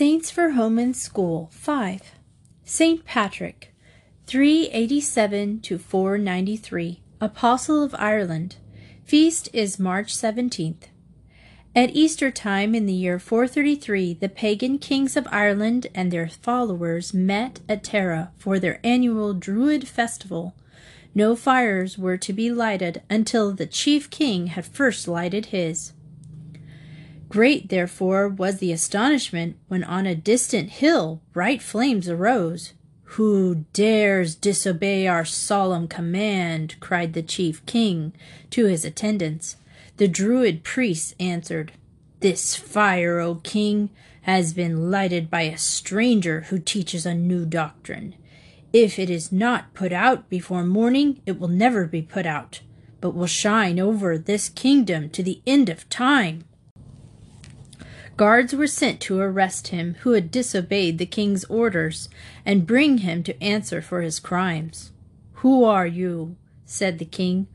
Saints 0.00 0.30
for 0.30 0.52
Home 0.52 0.78
and 0.78 0.96
School 0.96 1.50
5. 1.52 2.12
Saint 2.64 3.04
Patrick, 3.04 3.74
387 4.26 5.60
to 5.60 5.76
493, 5.76 7.02
Apostle 7.20 7.82
of 7.82 7.94
Ireland. 7.98 8.56
Feast 9.04 9.50
is 9.52 9.78
March 9.78 10.16
17th. 10.16 10.84
At 11.76 11.90
Easter 11.90 12.30
time 12.30 12.74
in 12.74 12.86
the 12.86 12.94
year 12.94 13.18
433, 13.18 14.14
the 14.14 14.30
pagan 14.30 14.78
kings 14.78 15.18
of 15.18 15.28
Ireland 15.30 15.88
and 15.94 16.10
their 16.10 16.30
followers 16.30 17.12
met 17.12 17.60
at 17.68 17.84
Tara 17.84 18.32
for 18.38 18.58
their 18.58 18.80
annual 18.82 19.34
Druid 19.34 19.86
festival. 19.86 20.54
No 21.14 21.36
fires 21.36 21.98
were 21.98 22.16
to 22.16 22.32
be 22.32 22.50
lighted 22.50 23.02
until 23.10 23.52
the 23.52 23.66
chief 23.66 24.08
king 24.08 24.46
had 24.46 24.64
first 24.64 25.06
lighted 25.06 25.46
his. 25.52 25.92
Great, 27.30 27.68
therefore, 27.68 28.28
was 28.28 28.58
the 28.58 28.72
astonishment 28.72 29.56
when 29.68 29.84
on 29.84 30.04
a 30.04 30.16
distant 30.16 30.68
hill 30.68 31.22
bright 31.32 31.62
flames 31.62 32.08
arose. 32.08 32.72
Who 33.14 33.66
dares 33.72 34.34
disobey 34.34 35.06
our 35.06 35.24
solemn 35.24 35.86
command? 35.86 36.74
cried 36.80 37.12
the 37.12 37.22
chief 37.22 37.64
king 37.66 38.12
to 38.50 38.66
his 38.66 38.84
attendants. 38.84 39.56
The 39.96 40.08
Druid 40.08 40.64
priests 40.64 41.14
answered, 41.20 41.70
This 42.18 42.56
fire, 42.56 43.20
O 43.20 43.36
king, 43.36 43.90
has 44.22 44.52
been 44.52 44.90
lighted 44.90 45.30
by 45.30 45.42
a 45.42 45.56
stranger 45.56 46.42
who 46.48 46.58
teaches 46.58 47.06
a 47.06 47.14
new 47.14 47.46
doctrine. 47.46 48.16
If 48.72 48.98
it 48.98 49.08
is 49.08 49.30
not 49.30 49.72
put 49.72 49.92
out 49.92 50.28
before 50.28 50.64
morning, 50.64 51.20
it 51.26 51.38
will 51.38 51.48
never 51.48 51.86
be 51.86 52.02
put 52.02 52.26
out, 52.26 52.60
but 53.00 53.14
will 53.14 53.26
shine 53.26 53.78
over 53.78 54.18
this 54.18 54.48
kingdom 54.48 55.10
to 55.10 55.22
the 55.22 55.40
end 55.46 55.68
of 55.68 55.88
time. 55.88 56.44
Guards 58.20 58.54
were 58.54 58.66
sent 58.66 59.00
to 59.00 59.18
arrest 59.18 59.68
him 59.68 59.96
who 60.00 60.12
had 60.12 60.30
disobeyed 60.30 60.98
the 60.98 61.06
king's 61.06 61.44
orders 61.44 62.10
and 62.44 62.66
bring 62.66 62.98
him 62.98 63.22
to 63.22 63.42
answer 63.42 63.80
for 63.80 64.02
his 64.02 64.20
crimes. 64.20 64.92
Who 65.36 65.64
are 65.64 65.86
you? 65.86 66.36
said 66.66 66.98
the 66.98 67.06
king. 67.06 67.46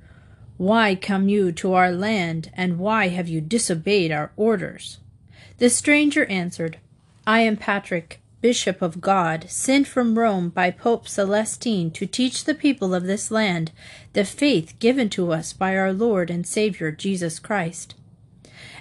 Why 0.58 0.96
come 0.96 1.30
you 1.30 1.52
to 1.52 1.74
our 1.74 1.92
land, 1.92 2.50
and 2.56 2.80
why 2.80 3.10
have 3.10 3.28
you 3.30 3.42
disobeyed 3.42 4.12
our 4.12 4.32
orders? 4.36 4.98
The 5.60 5.70
stranger 5.70 6.26
answered, 6.26 6.80
I 7.28 7.42
am 7.42 7.58
Patrick, 7.58 8.20
Bishop 8.42 8.82
of 8.82 9.00
God, 9.00 9.46
sent 9.48 9.86
from 9.86 10.18
Rome 10.18 10.50
by 10.50 10.72
Pope 10.72 11.08
Celestine 11.08 11.92
to 11.92 12.08
teach 12.08 12.44
the 12.44 12.56
people 12.56 12.96
of 12.96 13.04
this 13.04 13.30
land 13.30 13.72
the 14.14 14.26
faith 14.26 14.74
given 14.80 15.10
to 15.12 15.32
us 15.32 15.54
by 15.54 15.78
our 15.78 15.94
Lord 15.94 16.32
and 16.32 16.48
Savior 16.48 16.90
Jesus 16.92 17.38
Christ. 17.38 17.94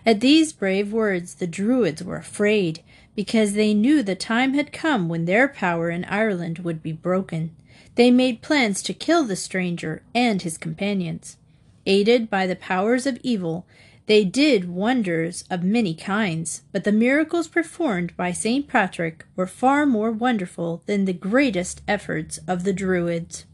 At 0.07 0.21
these 0.21 0.53
brave 0.53 0.93
words 0.93 1.35
the 1.35 1.47
Druids 1.47 2.03
were 2.03 2.17
afraid, 2.17 2.83
because 3.17 3.55
they 3.55 3.73
knew 3.73 4.03
the 4.03 4.15
time 4.15 4.55
had 4.55 4.73
come 4.73 5.09
when 5.09 5.25
their 5.25 5.49
power 5.49 5.89
in 5.89 6.05
Ireland 6.05 6.59
would 6.59 6.83
be 6.83 6.93
broken. 6.93 7.55
They 7.95 8.11
made 8.11 8.43
plans 8.43 8.83
to 8.83 8.93
kill 8.93 9.25
the 9.25 9.37
stranger 9.37 10.03
and 10.15 10.43
his 10.43 10.59
companions. 10.59 11.39
Aided 11.87 12.29
by 12.29 12.47
the 12.47 12.57
powers 12.57 13.07
of 13.07 13.19
evil, 13.23 13.67
they 14.07 14.25
did 14.25 14.69
wonders 14.69 15.45
of 15.49 15.63
many 15.63 15.95
kinds, 15.95 16.63
but 16.73 16.85
the 16.85 16.93
miracles 16.93 17.49
performed 17.49 18.15
by 18.17 18.33
St. 18.33 18.69
Patrick 18.69 19.25
were 19.35 19.47
far 19.47 19.87
more 19.87 20.11
wonderful 20.11 20.83
than 20.87 21.05
the 21.05 21.15
greatest 21.15 21.81
efforts 21.89 22.39
of 22.47 22.65
the 22.65 22.73
Druids. 22.73 23.47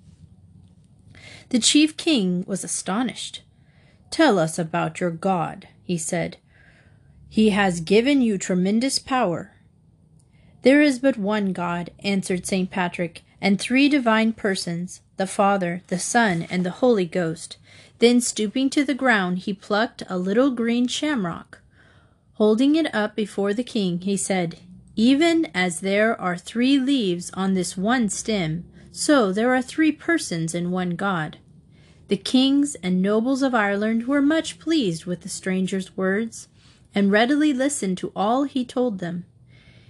The 1.51 1.61
chief 1.61 1.97
king 1.97 2.45
was 2.49 2.65
astonished. 2.65 3.43
Tell 4.11 4.39
us 4.39 4.59
about 4.59 5.01
your 5.01 5.11
God, 5.11 5.69
he 5.85 5.99
said. 5.99 6.39
He 7.33 7.51
has 7.51 7.81
given 7.81 8.23
you 8.23 8.39
tremendous 8.39 8.99
power. 8.99 9.53
There 10.63 10.83
is 10.83 10.99
but 10.99 11.17
one 11.17 11.53
God, 11.53 11.91
answered 12.01 12.45
St. 12.45 12.69
Patrick, 12.69 13.23
and 13.41 13.59
three 13.59 13.89
divine 13.89 14.33
persons, 14.33 15.01
the 15.17 15.29
Father, 15.29 15.83
the 15.87 15.99
Son, 16.01 16.43
and 16.51 16.67
the 16.67 16.83
Holy 16.83 17.07
Ghost. 17.07 17.57
Then, 18.01 18.21
stooping 18.21 18.69
to 18.71 18.85
the 18.85 18.95
ground, 18.95 19.39
he 19.39 19.55
plucked 19.55 20.03
a 20.09 20.19
little 20.19 20.51
green 20.51 20.89
shamrock. 20.89 21.61
Holding 22.35 22.75
it 22.75 22.93
up 22.93 23.15
before 23.15 23.55
the 23.55 23.63
king, 23.63 24.01
he 24.01 24.17
said, 24.17 24.59
Even 24.97 25.47
as 25.55 25.81
there 25.81 26.21
are 26.21 26.37
three 26.37 26.81
leaves 26.81 27.31
on 27.35 27.55
this 27.55 27.77
one 27.77 28.09
stem, 28.09 28.65
so 28.91 29.31
there 29.31 29.55
are 29.55 29.63
three 29.63 29.93
persons 29.93 30.53
in 30.53 30.73
one 30.73 30.97
God. 30.97 31.39
The 32.09 32.17
kings 32.17 32.75
and 32.83 33.01
nobles 33.01 33.41
of 33.41 33.55
Ireland 33.55 34.09
were 34.09 34.21
much 34.21 34.59
pleased 34.59 35.05
with 35.05 35.21
the 35.21 35.29
stranger's 35.29 35.97
words, 35.97 36.49
and 36.95 37.13
readily 37.13 37.53
listened 37.53 37.99
to 37.99 38.13
all 38.17 38.45
he 38.45 38.65
told 38.65 38.99
them. 38.99 39.25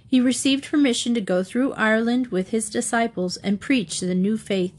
He 0.07 0.19
received 0.19 0.65
permission 0.65 1.13
to 1.13 1.21
go 1.21 1.43
through 1.43 1.73
Ireland 1.73 2.27
with 2.27 2.49
his 2.49 2.69
disciples 2.69 3.37
and 3.37 3.61
preach 3.61 3.99
the 3.99 4.13
new 4.13 4.37
faith 4.37 4.73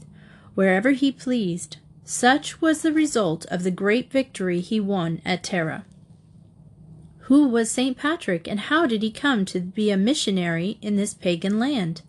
wherever 0.55 0.91
he 0.91 1.11
pleased. 1.11 1.77
Such 2.05 2.61
was 2.61 2.81
the 2.81 2.93
result 2.93 3.45
of 3.47 3.63
the 3.63 3.71
great 3.71 4.11
victory 4.11 4.59
he 4.59 4.79
won 4.79 5.21
at 5.25 5.43
Tara. 5.43 5.85
Who 7.27 7.47
was 7.47 7.71
St. 7.71 7.97
Patrick, 7.97 8.47
and 8.47 8.59
how 8.59 8.85
did 8.85 9.01
he 9.01 9.09
come 9.09 9.45
to 9.45 9.61
be 9.61 9.89
a 9.89 9.97
missionary 9.97 10.77
in 10.81 10.97
this 10.97 11.13
pagan 11.13 11.57
land? 11.57 12.01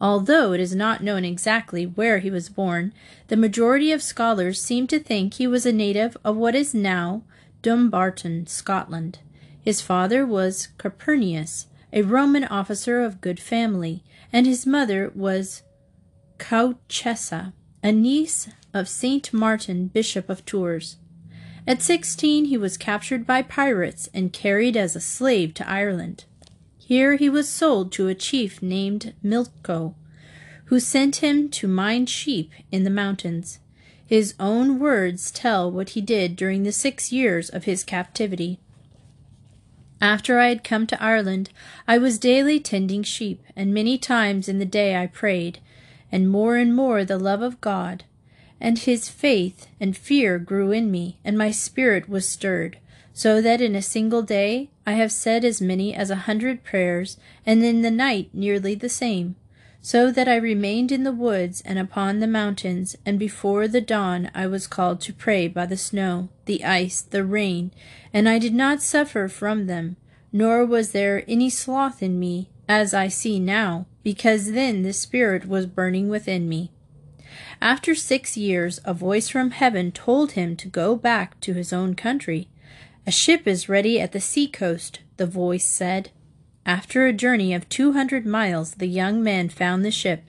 Although 0.00 0.52
it 0.52 0.60
is 0.60 0.74
not 0.74 1.02
known 1.02 1.24
exactly 1.24 1.84
where 1.84 2.20
he 2.20 2.30
was 2.30 2.48
born, 2.48 2.92
the 3.28 3.36
majority 3.36 3.92
of 3.92 4.02
scholars 4.02 4.62
seem 4.62 4.86
to 4.88 5.00
think 5.00 5.34
he 5.34 5.46
was 5.46 5.66
a 5.66 5.72
native 5.72 6.16
of 6.24 6.36
what 6.36 6.54
is 6.54 6.74
now 6.74 7.22
Dumbarton, 7.62 8.46
Scotland. 8.46 9.18
His 9.66 9.80
father 9.80 10.24
was 10.24 10.68
Calpurnius, 10.78 11.66
a 11.92 12.02
Roman 12.02 12.44
officer 12.44 13.02
of 13.02 13.20
good 13.20 13.40
family, 13.40 14.04
and 14.32 14.46
his 14.46 14.64
mother 14.64 15.10
was 15.12 15.64
Countessa, 16.38 17.52
a 17.82 17.90
niece 17.90 18.48
of 18.72 18.88
Saint 18.88 19.32
Martin, 19.32 19.88
Bishop 19.88 20.30
of 20.30 20.46
Tours. 20.46 20.98
At 21.66 21.82
sixteen 21.82 22.44
he 22.44 22.56
was 22.56 22.76
captured 22.76 23.26
by 23.26 23.42
pirates 23.42 24.08
and 24.14 24.32
carried 24.32 24.76
as 24.76 24.94
a 24.94 25.00
slave 25.00 25.52
to 25.54 25.68
Ireland. 25.68 26.26
Here 26.78 27.16
he 27.16 27.28
was 27.28 27.48
sold 27.48 27.90
to 27.94 28.06
a 28.06 28.14
chief 28.14 28.62
named 28.62 29.14
Milko, 29.20 29.96
who 30.66 30.78
sent 30.78 31.16
him 31.16 31.48
to 31.48 31.66
mind 31.66 32.08
sheep 32.08 32.52
in 32.70 32.84
the 32.84 32.88
mountains. 32.88 33.58
His 34.06 34.34
own 34.38 34.78
words 34.78 35.32
tell 35.32 35.68
what 35.68 35.90
he 35.90 36.00
did 36.00 36.36
during 36.36 36.62
the 36.62 36.70
six 36.70 37.10
years 37.10 37.50
of 37.50 37.64
his 37.64 37.82
captivity. 37.82 38.60
After 40.00 40.38
I 40.38 40.48
had 40.48 40.64
come 40.64 40.86
to 40.88 41.02
Ireland, 41.02 41.50
I 41.88 41.98
was 41.98 42.18
daily 42.18 42.60
tending 42.60 43.02
sheep, 43.02 43.42
and 43.54 43.72
many 43.72 43.98
times 43.98 44.48
in 44.48 44.58
the 44.58 44.64
day 44.64 44.96
I 44.96 45.06
prayed, 45.06 45.60
and 46.12 46.28
more 46.30 46.56
and 46.56 46.74
more 46.74 47.04
the 47.04 47.18
love 47.18 47.42
of 47.42 47.60
God 47.60 48.04
and 48.60 48.78
his 48.78 49.08
faith 49.08 49.66
and 49.80 49.96
fear 49.96 50.38
grew 50.38 50.72
in 50.72 50.90
me, 50.90 51.18
and 51.24 51.36
my 51.36 51.50
spirit 51.50 52.08
was 52.08 52.28
stirred 52.28 52.78
so 53.12 53.40
that 53.40 53.60
in 53.60 53.74
a 53.74 53.82
single 53.82 54.22
day 54.22 54.68
I 54.84 54.92
have 54.92 55.12
said 55.12 55.44
as 55.44 55.60
many 55.60 55.94
as 55.94 56.10
a 56.10 56.16
hundred 56.16 56.64
prayers, 56.64 57.16
and 57.46 57.64
in 57.64 57.82
the 57.82 57.90
night 57.90 58.28
nearly 58.34 58.74
the 58.74 58.90
same, 58.90 59.36
so 59.86 60.10
that 60.10 60.26
I 60.26 60.34
remained 60.34 60.90
in 60.90 61.04
the 61.04 61.12
woods 61.12 61.62
and 61.64 61.78
upon 61.78 62.18
the 62.18 62.26
mountains, 62.26 62.96
and 63.06 63.20
before 63.20 63.68
the 63.68 63.80
dawn 63.80 64.32
I 64.34 64.48
was 64.48 64.66
called 64.66 65.00
to 65.02 65.12
pray 65.12 65.46
by 65.46 65.64
the 65.64 65.76
snow, 65.76 66.28
the 66.46 66.64
ice, 66.64 67.02
the 67.02 67.22
rain, 67.22 67.70
and 68.12 68.28
I 68.28 68.40
did 68.40 68.52
not 68.52 68.82
suffer 68.82 69.28
from 69.28 69.66
them, 69.66 69.96
nor 70.32 70.66
was 70.66 70.90
there 70.90 71.22
any 71.28 71.48
sloth 71.48 72.02
in 72.02 72.18
me, 72.18 72.50
as 72.68 72.94
I 72.94 73.06
see 73.06 73.38
now, 73.38 73.86
because 74.02 74.50
then 74.50 74.82
the 74.82 74.92
Spirit 74.92 75.46
was 75.46 75.66
burning 75.66 76.08
within 76.08 76.48
me. 76.48 76.72
After 77.62 77.94
six 77.94 78.36
years, 78.36 78.80
a 78.84 78.92
voice 78.92 79.28
from 79.28 79.52
heaven 79.52 79.92
told 79.92 80.32
him 80.32 80.56
to 80.56 80.66
go 80.66 80.96
back 80.96 81.38
to 81.42 81.54
his 81.54 81.72
own 81.72 81.94
country. 81.94 82.48
A 83.06 83.12
ship 83.12 83.46
is 83.46 83.68
ready 83.68 84.00
at 84.00 84.10
the 84.10 84.20
sea 84.20 84.48
coast, 84.48 84.98
the 85.16 85.26
voice 85.26 85.64
said. 85.64 86.10
After 86.66 87.06
a 87.06 87.12
journey 87.12 87.54
of 87.54 87.68
two 87.68 87.92
hundred 87.92 88.26
miles, 88.26 88.74
the 88.74 88.88
young 88.88 89.22
man 89.22 89.48
found 89.50 89.84
the 89.84 89.92
ship. 89.92 90.24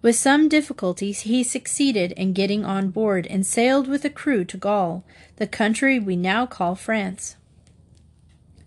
With 0.00 0.16
some 0.16 0.48
difficulties, 0.48 1.20
he 1.20 1.44
succeeded 1.44 2.12
in 2.12 2.32
getting 2.32 2.64
on 2.64 2.88
board 2.88 3.26
and 3.26 3.44
sailed 3.44 3.86
with 3.86 4.02
a 4.06 4.10
crew 4.10 4.46
to 4.46 4.56
Gaul, 4.56 5.04
the 5.36 5.46
country 5.46 5.98
we 5.98 6.16
now 6.16 6.46
call 6.46 6.74
France. 6.74 7.36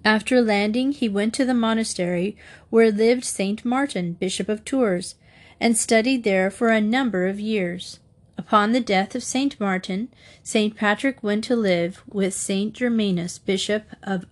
After 0.06 0.42
landing, 0.44 0.92
he 0.92 1.10
went 1.10 1.34
to 1.34 1.46
the 1.46 1.56
monastery 1.56 2.38
where 2.70 2.92
lived 2.92 3.24
Saint 3.24 3.66
Martin, 3.66 4.14
Bishop 4.14 4.48
of 4.48 4.64
Tours, 4.64 5.16
and 5.60 5.76
studied 5.76 6.24
there 6.24 6.52
for 6.52 6.70
a 6.70 6.80
number 6.80 7.26
of 7.26 7.40
years. 7.40 8.00
Upon 8.38 8.74
the 8.74 8.80
death 8.80 9.16
of 9.16 9.24
St. 9.24 9.60
Martin, 9.60 10.10
St. 10.44 10.76
Patrick 10.76 11.24
went 11.24 11.44
to 11.46 11.56
live 11.56 12.04
with 12.08 12.36
St. 12.36 12.74
Germanus, 12.74 13.40
Bishop 13.40 13.86
of 14.04 14.26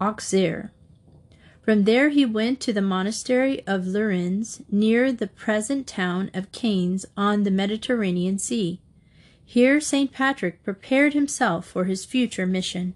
Auxerre. 0.00 0.72
From 1.62 1.84
there 1.84 2.08
he 2.08 2.26
went 2.26 2.58
to 2.60 2.72
the 2.72 2.82
monastery 2.82 3.64
of 3.68 3.82
Lérins, 3.82 4.62
near 4.68 5.12
the 5.12 5.28
present 5.28 5.86
town 5.86 6.28
of 6.34 6.50
Cannes 6.50 7.06
on 7.16 7.44
the 7.44 7.52
Mediterranean 7.52 8.38
Sea. 8.38 8.80
Here 9.44 9.80
St. 9.80 10.10
Patrick 10.10 10.64
prepared 10.64 11.14
himself 11.14 11.64
for 11.64 11.84
his 11.84 12.04
future 12.04 12.46
mission. 12.46 12.94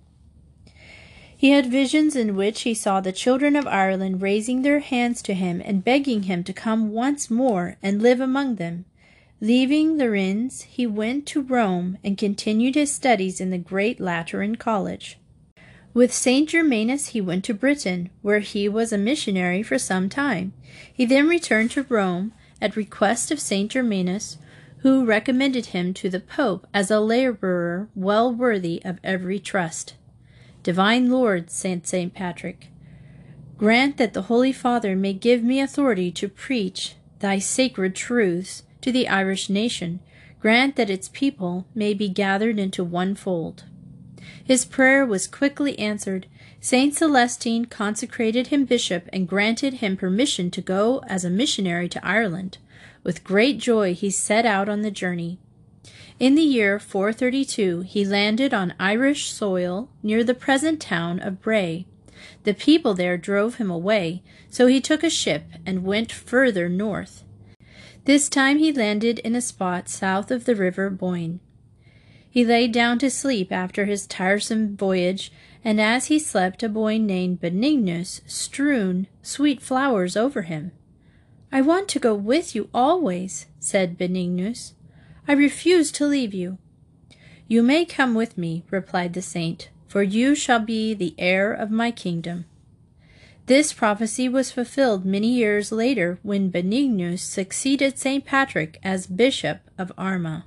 He 1.37 1.51
had 1.51 1.71
visions 1.71 2.17
in 2.17 2.35
which 2.35 2.63
he 2.63 2.75
saw 2.75 3.01
the 3.01 3.13
children 3.13 3.55
of 3.55 3.69
Ireland 3.69 4.21
raising 4.21 4.63
their 4.63 4.81
hands 4.81 5.23
to 5.23 5.35
him 5.35 5.63
and 5.65 5.85
begging 5.85 6.25
him 6.25 6.43
to 6.45 6.53
come 6.53 6.93
once 6.93 7.31
more 7.31 7.77
and 7.83 8.03
live 8.03 8.21
among 8.21 8.57
them. 8.57 8.85
Leaving 9.41 9.99
the 9.99 10.11
Rins, 10.11 10.63
he 10.63 10.87
went 10.87 11.25
to 11.27 11.43
Rome 11.43 11.99
and 12.03 12.19
continued 12.19 12.75
his 12.75 12.93
studies 12.93 13.41
in 13.41 13.51
the 13.51 13.59
great 13.59 14.01
Lateran 14.01 14.57
College. 14.57 15.19
With 15.97 16.13
Saint 16.13 16.51
Germanus 16.51 17.07
he 17.13 17.23
went 17.23 17.43
to 17.45 17.55
Britain, 17.55 18.11
where 18.21 18.41
he 18.41 18.69
was 18.69 18.93
a 18.93 18.99
missionary 18.99 19.63
for 19.63 19.79
some 19.79 20.11
time. 20.11 20.53
He 20.93 21.07
then 21.07 21.27
returned 21.27 21.71
to 21.71 21.87
Rome 21.89 22.35
at 22.61 22.77
request 22.77 23.31
of 23.31 23.41
Saint 23.41 23.71
Germanus, 23.73 24.37
who 24.81 25.07
recommended 25.07 25.69
him 25.73 25.95
to 25.95 26.11
the 26.11 26.21
Pope 26.21 26.67
as 26.75 26.91
a 26.91 27.01
laborer 27.01 27.89
well 27.95 28.31
worthy 28.31 28.83
of 28.85 28.99
every 29.03 29.39
trust. 29.39 29.95
Divine 30.63 31.11
Lord, 31.11 31.49
said 31.49 31.87
St. 31.87 32.13
Patrick, 32.13 32.67
grant 33.57 33.97
that 33.97 34.13
the 34.13 34.29
Holy 34.29 34.53
Father 34.53 34.97
may 34.97 35.15
give 35.15 35.43
me 35.43 35.61
authority 35.61 36.13
to 36.13 36.29
preach 36.29 36.97
thy 37.21 37.39
sacred 37.39 37.95
truths 37.95 38.65
to 38.83 38.93
the 38.93 39.09
Irish 39.09 39.49
nation. 39.49 40.01
Grant 40.41 40.77
that 40.77 40.91
its 40.91 41.09
people 41.09 41.67
may 41.75 41.95
be 41.95 42.11
gathered 42.11 42.59
into 42.59 42.85
one 42.85 43.15
fold. 43.15 43.65
His 44.45 44.65
prayer 44.65 45.05
was 45.05 45.27
quickly 45.27 45.79
answered. 45.79 46.27
Saint 46.61 46.95
Celestine 46.95 47.67
consecrated 47.67 48.49
him 48.49 48.65
bishop 48.65 49.09
and 49.13 49.29
granted 49.29 49.75
him 49.75 49.97
permission 49.97 50.51
to 50.53 50.61
go 50.61 51.03
as 51.07 51.25
a 51.25 51.31
missionary 51.31 51.89
to 51.89 52.05
Ireland. 52.07 52.59
With 53.03 53.25
great 53.25 53.59
joy 53.59 53.95
he 53.95 54.11
set 54.11 54.47
out 54.47 54.69
on 54.69 54.83
the 54.83 54.91
journey. 54.91 55.39
In 56.19 56.35
the 56.35 56.43
year 56.43 56.79
432 56.79 57.83
he 57.83 58.05
landed 58.05 58.55
on 58.55 58.75
Irish 58.81 59.31
soil 59.31 59.91
near 60.03 60.25
the 60.25 60.35
present 60.35 60.81
town 60.81 61.21
of 61.21 61.43
Bray. 61.43 61.87
The 62.45 62.55
people 62.55 62.95
there 62.95 63.17
drove 63.17 63.57
him 63.57 63.71
away, 63.71 64.23
so 64.49 64.67
he 64.67 64.81
took 64.81 65.03
a 65.03 65.11
ship 65.11 65.45
and 65.67 65.85
went 65.85 66.11
further 66.11 66.69
north. 66.69 67.23
This 68.07 68.29
time 68.29 68.59
he 68.59 68.73
landed 68.73 69.19
in 69.21 69.35
a 69.35 69.41
spot 69.41 69.89
south 69.89 70.31
of 70.31 70.45
the 70.45 70.55
river 70.55 70.91
Boyne. 70.91 71.41
He 72.37 72.45
lay 72.45 72.69
down 72.69 72.99
to 72.99 73.09
sleep 73.09 73.51
after 73.51 73.87
his 73.87 74.07
tiresome 74.07 74.77
voyage, 74.77 75.33
and 75.65 75.81
as 75.81 76.09
he 76.09 76.19
slept 76.19 76.63
a 76.63 76.69
boy 76.69 76.99
named 76.99 77.41
Benignus 77.41 78.21
strewn 78.27 79.07
sweet 79.23 79.63
flowers 79.63 80.19
over 80.19 80.43
him. 80.43 80.73
I 81.51 81.63
want 81.63 81.89
to 81.89 81.99
go 81.99 82.15
with 82.15 82.55
you 82.55 82.69
always, 82.75 83.47
said 83.59 83.97
Benignus. 83.97 84.75
I 85.27 85.33
refuse 85.33 85.91
to 85.93 86.07
leave 86.07 86.35
you. 86.35 86.59
You 87.49 87.63
may 87.63 87.87
come 87.87 88.15
with 88.15 88.37
me, 88.37 88.65
replied 88.71 89.15
the 89.15 89.23
saint, 89.23 89.71
for 89.89 90.03
you 90.03 90.35
shall 90.35 90.61
be 90.61 90.93
the 90.93 91.15
heir 91.17 91.55
of 91.55 91.71
my 91.71 91.91
kingdom. 91.91 92.45
This 93.47 93.73
prophecy 93.73 94.29
was 94.29 94.53
fulfilled 94.53 95.07
many 95.07 95.29
years 95.29 95.73
later 95.73 96.19
when 96.23 96.51
Benignus 96.51 97.23
succeeded 97.23 97.99
St. 97.99 98.27
Patrick 98.27 98.79
as 98.83 99.07
Bishop 99.07 99.61
of 99.79 99.91
Armagh. 99.97 100.43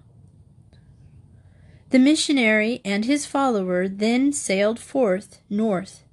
The 1.92 2.00
missionary 2.00 2.82
and 2.86 3.06
his 3.06 3.26
follower 3.26 3.88
then 3.88 4.32
sailed 4.32 4.80
forth 4.80 5.42
north, 5.50 6.04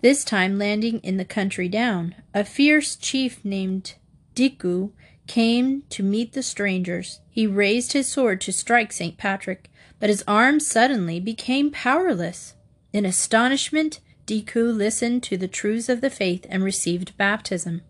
this 0.00 0.24
time 0.24 0.58
landing 0.58 1.00
in 1.00 1.16
the 1.16 1.24
county 1.24 1.68
Down. 1.68 2.14
A 2.32 2.44
fierce 2.44 2.94
chief 2.94 3.44
named 3.44 3.94
Dicu 4.36 4.92
came 5.26 5.82
to 5.90 6.04
meet 6.04 6.34
the 6.34 6.42
strangers. 6.44 7.20
He 7.30 7.48
raised 7.48 7.94
his 7.94 8.06
sword 8.06 8.40
to 8.42 8.52
strike 8.52 8.92
St. 8.92 9.18
Patrick, 9.18 9.68
but 9.98 10.08
his 10.08 10.22
arm 10.28 10.60
suddenly 10.60 11.18
became 11.18 11.72
powerless. 11.72 12.54
In 12.92 13.04
astonishment, 13.04 13.98
Dicu 14.24 14.72
listened 14.72 15.24
to 15.24 15.36
the 15.36 15.48
truths 15.48 15.88
of 15.88 16.00
the 16.00 16.10
faith 16.10 16.46
and 16.48 16.62
received 16.62 17.16
baptism. 17.16 17.82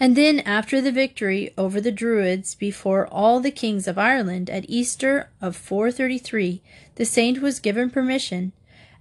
And 0.00 0.16
then, 0.16 0.40
after 0.40 0.80
the 0.80 0.92
victory 0.92 1.52
over 1.58 1.80
the 1.80 1.90
Druids 1.90 2.54
before 2.54 3.08
all 3.08 3.40
the 3.40 3.50
kings 3.50 3.88
of 3.88 3.98
Ireland 3.98 4.48
at 4.48 4.68
Easter 4.68 5.28
of 5.40 5.56
433, 5.56 6.62
the 6.94 7.04
saint 7.04 7.42
was 7.42 7.58
given 7.58 7.90
permission, 7.90 8.52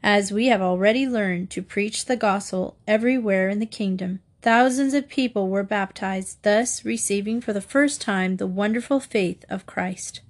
as 0.02 0.32
we 0.32 0.48
have 0.48 0.62
already 0.62 1.08
learned, 1.08 1.52
to 1.52 1.62
preach 1.62 2.06
the 2.06 2.16
gospel 2.16 2.78
everywhere 2.88 3.48
in 3.48 3.60
the 3.60 3.68
kingdom. 3.68 4.22
Thousands 4.42 4.96
of 4.96 5.08
people 5.08 5.50
were 5.50 5.64
baptized, 5.64 6.42
thus 6.42 6.84
receiving 6.84 7.42
for 7.42 7.54
the 7.54 7.62
first 7.62 8.02
time 8.02 8.38
the 8.38 8.48
wonderful 8.48 9.00
faith 9.00 9.46
of 9.50 9.68
Christ. 9.68 10.22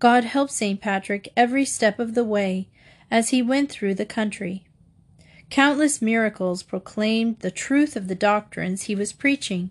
God 0.00 0.24
helped 0.24 0.52
St. 0.52 0.80
Patrick 0.80 1.28
every 1.36 1.64
step 1.64 2.00
of 2.00 2.14
the 2.14 2.24
way 2.24 2.66
as 3.08 3.28
he 3.28 3.40
went 3.40 3.70
through 3.70 3.94
the 3.94 4.06
country. 4.06 4.64
Countless 5.48 6.02
miracles 6.02 6.64
proclaimed 6.64 7.38
the 7.38 7.52
truth 7.52 7.94
of 7.94 8.08
the 8.08 8.16
doctrines 8.16 8.84
he 8.84 8.96
was 8.96 9.12
preaching. 9.12 9.70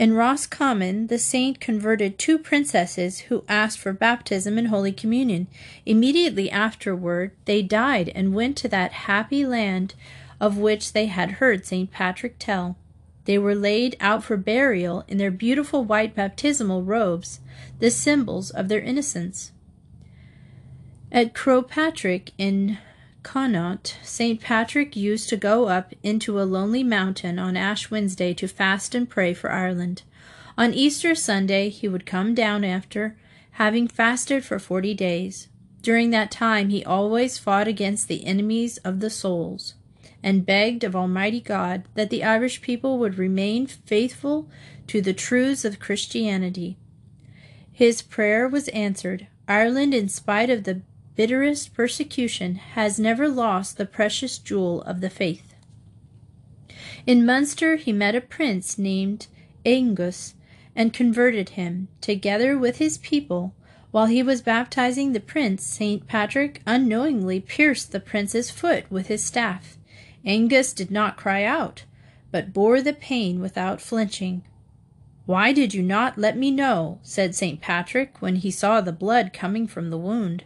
In 0.00 0.14
Roscommon, 0.14 1.08
the 1.08 1.18
saint 1.18 1.60
converted 1.60 2.18
two 2.18 2.38
princesses 2.38 3.18
who 3.28 3.44
asked 3.50 3.78
for 3.78 3.92
baptism 3.92 4.56
and 4.56 4.68
Holy 4.68 4.92
Communion. 4.92 5.46
Immediately 5.84 6.50
afterward, 6.50 7.32
they 7.44 7.60
died 7.60 8.10
and 8.14 8.32
went 8.32 8.56
to 8.56 8.68
that 8.68 8.92
happy 8.92 9.44
land 9.44 9.94
of 10.40 10.56
which 10.56 10.94
they 10.94 11.04
had 11.04 11.32
heard 11.32 11.66
St. 11.66 11.90
Patrick 11.90 12.36
tell. 12.38 12.78
They 13.26 13.36
were 13.36 13.54
laid 13.54 13.94
out 14.00 14.24
for 14.24 14.38
burial 14.38 15.04
in 15.06 15.18
their 15.18 15.30
beautiful 15.30 15.84
white 15.84 16.14
baptismal 16.14 16.82
robes, 16.82 17.40
the 17.78 17.90
symbols 17.90 18.48
of 18.48 18.68
their 18.68 18.80
innocence. 18.80 19.52
At 21.12 21.34
Croagh 21.34 21.68
Patrick 21.68 22.30
in 22.38 22.78
Connaught, 23.22 23.96
St. 24.02 24.40
Patrick 24.40 24.96
used 24.96 25.28
to 25.28 25.36
go 25.36 25.68
up 25.68 25.92
into 26.02 26.40
a 26.40 26.44
lonely 26.44 26.82
mountain 26.82 27.38
on 27.38 27.56
Ash 27.56 27.90
Wednesday 27.90 28.32
to 28.34 28.48
fast 28.48 28.94
and 28.94 29.08
pray 29.08 29.34
for 29.34 29.50
Ireland. 29.52 30.02
On 30.56 30.74
Easter 30.74 31.14
Sunday 31.14 31.68
he 31.68 31.88
would 31.88 32.06
come 32.06 32.34
down 32.34 32.64
after 32.64 33.16
having 33.52 33.88
fasted 33.88 34.44
for 34.44 34.58
forty 34.58 34.94
days. 34.94 35.48
During 35.82 36.10
that 36.10 36.30
time 36.30 36.70
he 36.70 36.84
always 36.84 37.38
fought 37.38 37.68
against 37.68 38.08
the 38.08 38.26
enemies 38.26 38.78
of 38.78 39.00
the 39.00 39.10
souls 39.10 39.74
and 40.22 40.46
begged 40.46 40.84
of 40.84 40.94
Almighty 40.94 41.40
God 41.40 41.84
that 41.94 42.10
the 42.10 42.22
Irish 42.22 42.60
people 42.60 42.98
would 42.98 43.18
remain 43.18 43.66
faithful 43.66 44.48
to 44.86 45.00
the 45.00 45.14
truths 45.14 45.64
of 45.64 45.80
Christianity. 45.80 46.76
His 47.72 48.02
prayer 48.02 48.46
was 48.48 48.68
answered. 48.68 49.26
Ireland, 49.48 49.94
in 49.94 50.08
spite 50.08 50.50
of 50.50 50.64
the 50.64 50.82
bitterest 51.20 51.74
persecution, 51.74 52.54
has 52.54 52.98
never 52.98 53.28
lost 53.28 53.76
the 53.76 53.84
precious 53.84 54.38
jewel 54.38 54.80
of 54.84 55.02
the 55.02 55.10
faith. 55.10 55.54
In 57.06 57.26
Munster 57.26 57.76
he 57.76 57.92
met 57.92 58.14
a 58.14 58.22
prince 58.22 58.78
named 58.78 59.26
Angus 59.66 60.32
and 60.74 60.94
converted 60.94 61.50
him, 61.50 61.88
together 62.00 62.56
with 62.56 62.78
his 62.78 62.96
people. 62.96 63.54
While 63.90 64.06
he 64.06 64.22
was 64.22 64.40
baptizing 64.40 65.12
the 65.12 65.20
prince, 65.20 65.62
St. 65.62 66.06
Patrick 66.06 66.62
unknowingly 66.66 67.38
pierced 67.38 67.92
the 67.92 68.00
prince's 68.00 68.50
foot 68.50 68.90
with 68.90 69.08
his 69.08 69.22
staff. 69.22 69.76
Angus 70.24 70.72
did 70.72 70.90
not 70.90 71.18
cry 71.18 71.44
out, 71.44 71.84
but 72.30 72.54
bore 72.54 72.80
the 72.80 72.94
pain 72.94 73.40
without 73.40 73.82
flinching. 73.82 74.42
Why 75.26 75.52
did 75.52 75.74
you 75.74 75.82
not 75.82 76.16
let 76.16 76.38
me 76.38 76.50
know? 76.50 76.98
said 77.02 77.34
St. 77.34 77.60
Patrick 77.60 78.22
when 78.22 78.36
he 78.36 78.50
saw 78.50 78.80
the 78.80 78.90
blood 78.90 79.34
coming 79.34 79.66
from 79.66 79.90
the 79.90 79.98
wound. 79.98 80.44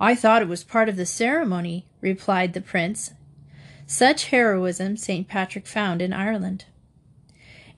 I 0.00 0.14
thought 0.14 0.42
it 0.42 0.48
was 0.48 0.64
part 0.64 0.88
of 0.88 0.96
the 0.96 1.06
ceremony, 1.06 1.86
replied 2.00 2.52
the 2.52 2.60
prince. 2.60 3.12
Such 3.86 4.26
heroism 4.26 4.96
St. 4.96 5.26
Patrick 5.26 5.66
found 5.66 6.00
in 6.00 6.12
Ireland. 6.12 6.66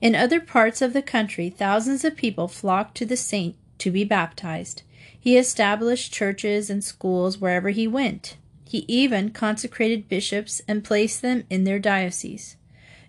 In 0.01 0.15
other 0.15 0.39
parts 0.39 0.81
of 0.81 0.93
the 0.93 1.01
country, 1.01 1.49
thousands 1.49 2.03
of 2.03 2.15
people 2.15 2.47
flocked 2.47 2.95
to 2.97 3.05
the 3.05 3.17
saint 3.17 3.55
to 3.79 3.91
be 3.91 4.03
baptized. 4.03 4.83
He 5.19 5.37
established 5.37 6.13
churches 6.13 6.69
and 6.69 6.83
schools 6.83 7.37
wherever 7.37 7.69
he 7.69 7.87
went. 7.87 8.37
He 8.65 8.85
even 8.87 9.31
consecrated 9.31 10.09
bishops 10.09 10.61
and 10.67 10.83
placed 10.83 11.21
them 11.21 11.43
in 11.49 11.63
their 11.63 11.79
dioceses. 11.79 12.55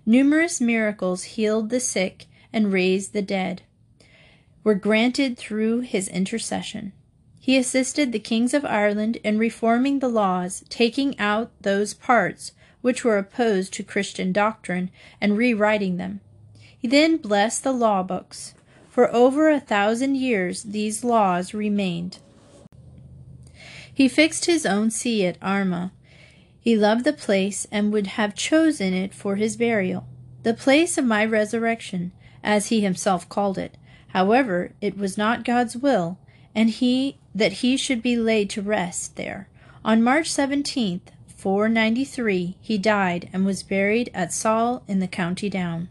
Numerous 0.05 0.61
miracles 0.61 1.25
healed 1.25 1.71
the 1.71 1.81
sick 1.81 2.27
and 2.53 2.73
raised 2.73 3.13
the 3.13 3.23
dead 3.23 3.63
were 4.65 4.75
granted 4.75 5.37
through 5.37 5.81
his 5.81 6.09
intercession. 6.09 6.93
He 7.45 7.57
assisted 7.57 8.13
the 8.13 8.21
kings 8.21 8.55
of 8.55 8.65
Ireland 8.65 9.17
in 9.25 9.37
reforming 9.37 9.99
the 9.99 10.09
laws, 10.09 10.63
taking 10.69 11.19
out 11.19 11.51
those 11.61 11.93
parts 11.93 12.53
which 12.83 13.03
were 13.03 13.19
opposed 13.19 13.73
to 13.73 13.83
Christian 13.83 14.31
doctrine 14.31 14.93
and 15.21 15.37
rewriting 15.37 15.97
them. 15.97 16.21
He 16.79 16.87
then 16.87 17.17
blessed 17.17 17.65
the 17.65 17.73
law 17.73 18.05
books. 18.05 18.55
For 18.89 19.13
over 19.13 19.51
a 19.51 19.59
thousand 19.59 20.15
years 20.15 20.63
these 20.63 21.03
laws 21.03 21.53
remained. 21.53 22.19
He 23.93 24.07
fixed 24.09 24.45
his 24.45 24.65
own 24.65 24.93
see 24.93 25.27
at 25.27 25.37
Armagh. 25.43 25.91
He 26.61 26.77
loved 26.77 27.03
the 27.03 27.13
place 27.13 27.67
and 27.73 27.93
would 27.93 28.07
have 28.07 28.37
chosen 28.37 28.95
it 28.95 29.13
for 29.13 29.35
his 29.35 29.57
burial, 29.57 30.07
the 30.45 30.55
place 30.55 30.97
of 30.97 31.05
my 31.05 31.25
resurrection, 31.25 32.13
as 32.45 32.69
he 32.69 32.83
himself 32.83 33.29
called 33.29 33.59
it. 33.59 33.77
However, 34.11 34.75
it 34.81 34.97
was 34.97 35.19
not 35.19 35.45
God's 35.45 35.77
will, 35.77 36.19
and 36.55 36.71
he 36.71 37.19
that 37.35 37.55
he 37.55 37.77
should 37.77 38.03
be 38.03 38.17
laid 38.17 38.51
to 38.51 38.63
rest 38.63 39.17
there. 39.17 39.49
On 39.85 40.03
March 40.03 40.31
17th, 40.31 41.01
493, 41.37 42.57
he 42.61 42.79
died 42.79 43.29
and 43.33 43.45
was 43.45 43.63
buried 43.63 44.11
at 44.15 44.33
Saul 44.33 44.85
in 44.87 45.01
the 45.01 45.09
county 45.09 45.49
Down. 45.49 45.89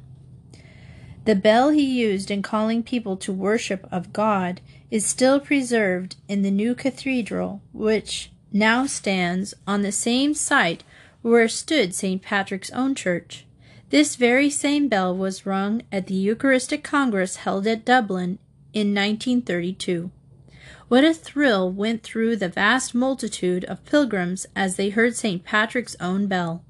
The 1.25 1.35
bell 1.35 1.69
he 1.69 1.83
used 1.83 2.31
in 2.31 2.41
calling 2.41 2.83
people 2.83 3.17
to 3.17 3.33
worship 3.33 3.87
of 3.91 4.13
God 4.13 4.61
is 4.89 5.05
still 5.05 5.39
preserved 5.39 6.15
in 6.27 6.41
the 6.41 6.51
new 6.51 6.73
cathedral, 6.73 7.61
which 7.73 8.31
now 8.51 8.85
stands 8.85 9.53
on 9.67 9.81
the 9.81 9.91
same 9.91 10.33
site 10.33 10.83
where 11.21 11.47
stood 11.47 11.93
St. 11.93 12.21
Patrick's 12.21 12.71
own 12.71 12.95
church. 12.95 13.45
This 13.89 14.15
very 14.15 14.49
same 14.49 14.87
bell 14.87 15.15
was 15.15 15.45
rung 15.45 15.83
at 15.91 16.07
the 16.07 16.15
Eucharistic 16.15 16.83
Congress 16.83 17.37
held 17.37 17.67
at 17.67 17.85
Dublin 17.85 18.39
in 18.73 18.95
1932. 18.95 20.11
What 20.91 21.05
a 21.05 21.13
thrill 21.13 21.71
went 21.71 22.03
through 22.03 22.35
the 22.35 22.49
vast 22.49 22.93
multitude 22.93 23.63
of 23.63 23.85
pilgrims 23.85 24.45
as 24.57 24.75
they 24.75 24.89
heard 24.89 25.15
St. 25.15 25.41
Patrick's 25.41 25.95
own 26.01 26.27
bell 26.27 26.65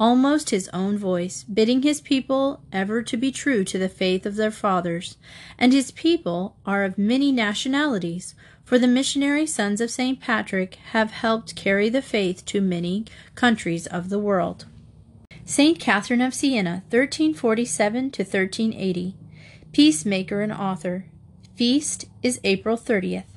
almost 0.00 0.48
his 0.48 0.70
own 0.72 0.96
voice, 0.96 1.44
bidding 1.44 1.82
his 1.82 2.00
people 2.00 2.62
ever 2.72 3.02
to 3.02 3.18
be 3.18 3.30
true 3.30 3.64
to 3.64 3.76
the 3.76 3.90
faith 3.90 4.24
of 4.24 4.36
their 4.36 4.50
fathers. 4.50 5.18
And 5.58 5.74
his 5.74 5.90
people 5.90 6.56
are 6.64 6.84
of 6.84 6.96
many 6.96 7.30
nationalities, 7.32 8.34
for 8.64 8.78
the 8.78 8.86
missionary 8.86 9.44
sons 9.44 9.82
of 9.82 9.90
St. 9.90 10.20
Patrick 10.20 10.76
have 10.92 11.10
helped 11.10 11.54
carry 11.54 11.90
the 11.90 12.00
faith 12.00 12.46
to 12.46 12.62
many 12.62 13.04
countries 13.34 13.86
of 13.86 14.08
the 14.08 14.18
world. 14.18 14.64
St. 15.44 15.78
Catherine 15.78 16.22
of 16.22 16.32
Siena, 16.32 16.82
1347 16.88 18.10
to 18.12 18.22
1380. 18.22 19.16
Peacemaker 19.72 20.40
and 20.40 20.52
author. 20.52 21.04
Feast 21.54 22.06
is 22.22 22.40
April 22.42 22.78
30th. 22.78 23.35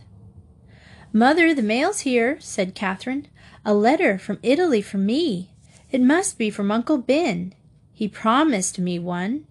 Mother, 1.12 1.54
the 1.54 1.64
mail's 1.64 2.02
here, 2.02 2.38
said 2.40 2.76
Catherine. 2.76 3.28
A 3.66 3.74
letter 3.74 4.18
from 4.18 4.40
Italy 4.44 4.82
for 4.82 4.98
me. 4.98 5.52
It 5.92 6.02
must 6.02 6.38
be 6.38 6.50
from 6.50 6.72
Uncle 6.72 7.00
Ben. 7.00 7.54
He 7.92 8.08
promised 8.08 8.78
me 8.80 9.00
one. 9.00 9.46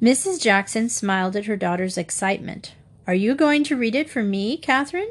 Mrs. 0.00 0.40
Jackson 0.40 0.88
smiled 0.88 1.36
at 1.36 1.46
her 1.46 1.56
daughter's 1.56 1.98
excitement. 1.98 2.74
Are 3.06 3.14
you 3.14 3.34
going 3.34 3.64
to 3.64 3.76
read 3.76 3.94
it 3.94 4.08
for 4.08 4.22
me, 4.22 4.56
Catherine? 4.56 5.10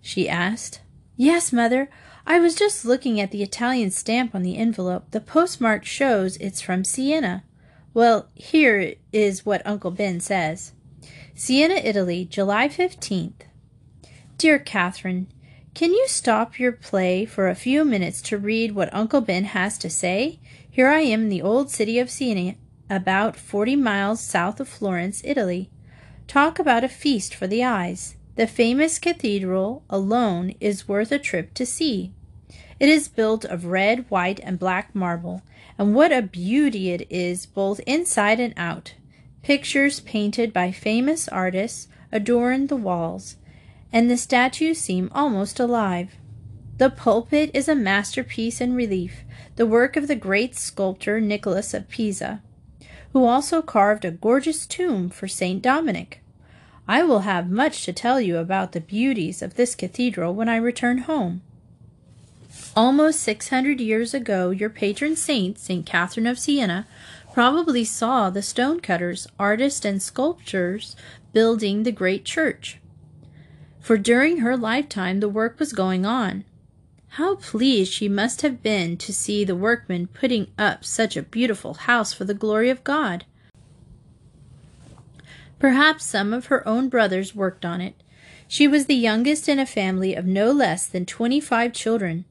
she 0.00 0.28
asked. 0.28 0.80
Yes, 1.16 1.52
mother. 1.52 1.90
I 2.26 2.38
was 2.38 2.54
just 2.54 2.84
looking 2.84 3.20
at 3.20 3.30
the 3.30 3.42
Italian 3.42 3.90
stamp 3.90 4.34
on 4.34 4.42
the 4.42 4.56
envelope. 4.56 5.10
The 5.10 5.20
postmark 5.20 5.84
shows 5.84 6.36
it's 6.38 6.60
from 6.60 6.82
Siena. 6.82 7.44
Well, 7.92 8.28
here 8.34 8.94
is 9.12 9.44
what 9.44 9.66
Uncle 9.66 9.90
Ben 9.90 10.20
says 10.20 10.72
Siena, 11.34 11.74
Italy, 11.74 12.24
July 12.24 12.68
15th. 12.68 13.42
Dear 14.40 14.58
Catherine, 14.58 15.26
can 15.74 15.92
you 15.92 16.08
stop 16.08 16.58
your 16.58 16.72
play 16.72 17.26
for 17.26 17.50
a 17.50 17.54
few 17.54 17.84
minutes 17.84 18.22
to 18.22 18.38
read 18.38 18.72
what 18.72 18.88
Uncle 18.90 19.20
Ben 19.20 19.44
has 19.44 19.76
to 19.76 19.90
say? 19.90 20.40
Here 20.70 20.88
I 20.88 21.00
am 21.00 21.24
in 21.24 21.28
the 21.28 21.42
old 21.42 21.68
city 21.68 21.98
of 21.98 22.08
Siena, 22.08 22.54
about 22.88 23.36
forty 23.36 23.76
miles 23.76 24.22
south 24.22 24.58
of 24.58 24.66
Florence, 24.66 25.20
Italy. 25.26 25.68
Talk 26.26 26.58
about 26.58 26.84
a 26.84 26.88
feast 26.88 27.34
for 27.34 27.46
the 27.46 27.62
eyes. 27.62 28.16
The 28.36 28.46
famous 28.46 28.98
cathedral 28.98 29.84
alone 29.90 30.54
is 30.58 30.88
worth 30.88 31.12
a 31.12 31.18
trip 31.18 31.52
to 31.52 31.66
see. 31.66 32.14
It 32.78 32.88
is 32.88 33.08
built 33.08 33.44
of 33.44 33.66
red, 33.66 34.06
white, 34.08 34.40
and 34.42 34.58
black 34.58 34.94
marble, 34.94 35.42
and 35.76 35.94
what 35.94 36.12
a 36.12 36.22
beauty 36.22 36.92
it 36.92 37.06
is 37.10 37.44
both 37.44 37.80
inside 37.80 38.40
and 38.40 38.54
out. 38.56 38.94
Pictures 39.42 40.00
painted 40.00 40.54
by 40.54 40.72
famous 40.72 41.28
artists 41.28 41.88
adorn 42.10 42.68
the 42.68 42.76
walls 42.76 43.36
and 43.92 44.10
the 44.10 44.16
statues 44.16 44.78
seem 44.78 45.10
almost 45.14 45.58
alive. 45.58 46.16
The 46.78 46.90
pulpit 46.90 47.50
is 47.52 47.68
a 47.68 47.74
masterpiece 47.74 48.60
in 48.60 48.74
relief, 48.74 49.24
the 49.56 49.66
work 49.66 49.96
of 49.96 50.08
the 50.08 50.16
great 50.16 50.54
sculptor 50.56 51.20
Nicholas 51.20 51.74
of 51.74 51.88
Pisa, 51.88 52.40
who 53.12 53.24
also 53.24 53.60
carved 53.60 54.04
a 54.04 54.10
gorgeous 54.10 54.66
tomb 54.66 55.10
for 55.10 55.28
St. 55.28 55.60
Dominic. 55.60 56.22
I 56.88 57.02
will 57.02 57.20
have 57.20 57.50
much 57.50 57.84
to 57.84 57.92
tell 57.92 58.20
you 58.20 58.38
about 58.38 58.72
the 58.72 58.80
beauties 58.80 59.42
of 59.42 59.54
this 59.54 59.74
cathedral 59.74 60.34
when 60.34 60.48
I 60.48 60.56
return 60.56 60.98
home. 60.98 61.42
Almost 62.74 63.20
six 63.20 63.48
hundred 63.48 63.80
years 63.80 64.14
ago, 64.14 64.50
your 64.50 64.70
patron 64.70 65.16
saint, 65.16 65.58
St. 65.58 65.84
Catherine 65.84 66.26
of 66.26 66.38
Siena, 66.38 66.86
probably 67.32 67.84
saw 67.84 68.30
the 68.30 68.42
stonecutters, 68.42 69.28
artists, 69.38 69.84
and 69.84 70.00
sculptors 70.00 70.96
building 71.32 71.82
the 71.82 71.92
great 71.92 72.24
church 72.24 72.78
for 73.80 73.96
during 73.96 74.38
her 74.38 74.56
lifetime 74.56 75.20
the 75.20 75.28
work 75.28 75.58
was 75.58 75.72
going 75.72 76.06
on. 76.06 76.44
How 77.14 77.36
pleased 77.36 77.92
she 77.92 78.08
must 78.08 78.42
have 78.42 78.62
been 78.62 78.96
to 78.98 79.12
see 79.12 79.44
the 79.44 79.56
workmen 79.56 80.06
putting 80.06 80.48
up 80.56 80.84
such 80.84 81.16
a 81.16 81.22
beautiful 81.22 81.74
house 81.74 82.12
for 82.12 82.24
the 82.24 82.34
glory 82.34 82.70
of 82.70 82.84
God. 82.84 83.24
Perhaps 85.58 86.06
some 86.06 86.32
of 86.32 86.46
her 86.46 86.66
own 86.68 86.88
brothers 86.88 87.34
worked 87.34 87.64
on 87.64 87.80
it. 87.80 87.94
She 88.46 88.68
was 88.68 88.86
the 88.86 88.94
youngest 88.94 89.48
in 89.48 89.58
a 89.58 89.66
family 89.66 90.14
of 90.14 90.24
no 90.24 90.52
less 90.52 90.86
than 90.86 91.04
twenty 91.04 91.40
five 91.40 91.72
children. 91.72 92.24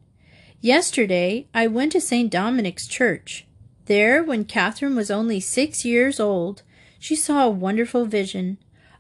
Yesterday 0.62 1.48
I 1.54 1.68
went 1.68 1.92
to 1.94 2.02
St. 2.02 2.32
Dominic's 2.32 2.88
church. 2.88 3.46
There, 3.86 4.24
when 4.24 4.46
Catherine 4.46 4.96
was 4.96 5.10
only 5.10 5.40
six 5.40 5.84
years 5.84 6.20
old, 6.20 6.64
she 7.00 7.16
saw 7.16 7.46
a 7.46 7.50
wonderful 7.50 8.06
vision. 8.06 8.58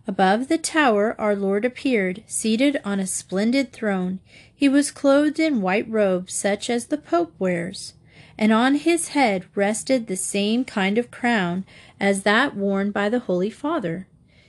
Above 0.09 0.47
the 0.47 0.57
tower 0.57 1.15
our 1.21 1.35
Lord 1.35 1.63
appeared, 1.63 2.23
seated 2.25 2.81
on 2.83 2.99
a 2.99 3.05
splendid 3.05 3.71
throne. 3.71 4.19
He 4.51 4.67
was 4.67 4.89
clothed 4.89 5.39
in 5.39 5.61
white 5.61 5.87
robes 5.87 6.33
such 6.33 6.67
as 6.67 6.87
the 6.87 6.97
Pope 6.97 7.31
wears, 7.37 7.93
and 8.35 8.51
on 8.51 8.73
his 8.73 9.09
head 9.09 9.45
rested 9.53 10.07
the 10.07 10.17
same 10.17 10.65
kind 10.65 10.97
of 10.97 11.11
crown 11.11 11.63
as 11.99 12.23
that 12.23 12.55
worn 12.57 12.89
by 12.89 13.07
the 13.07 13.19
Holy 13.19 13.51
Father. 13.51 14.07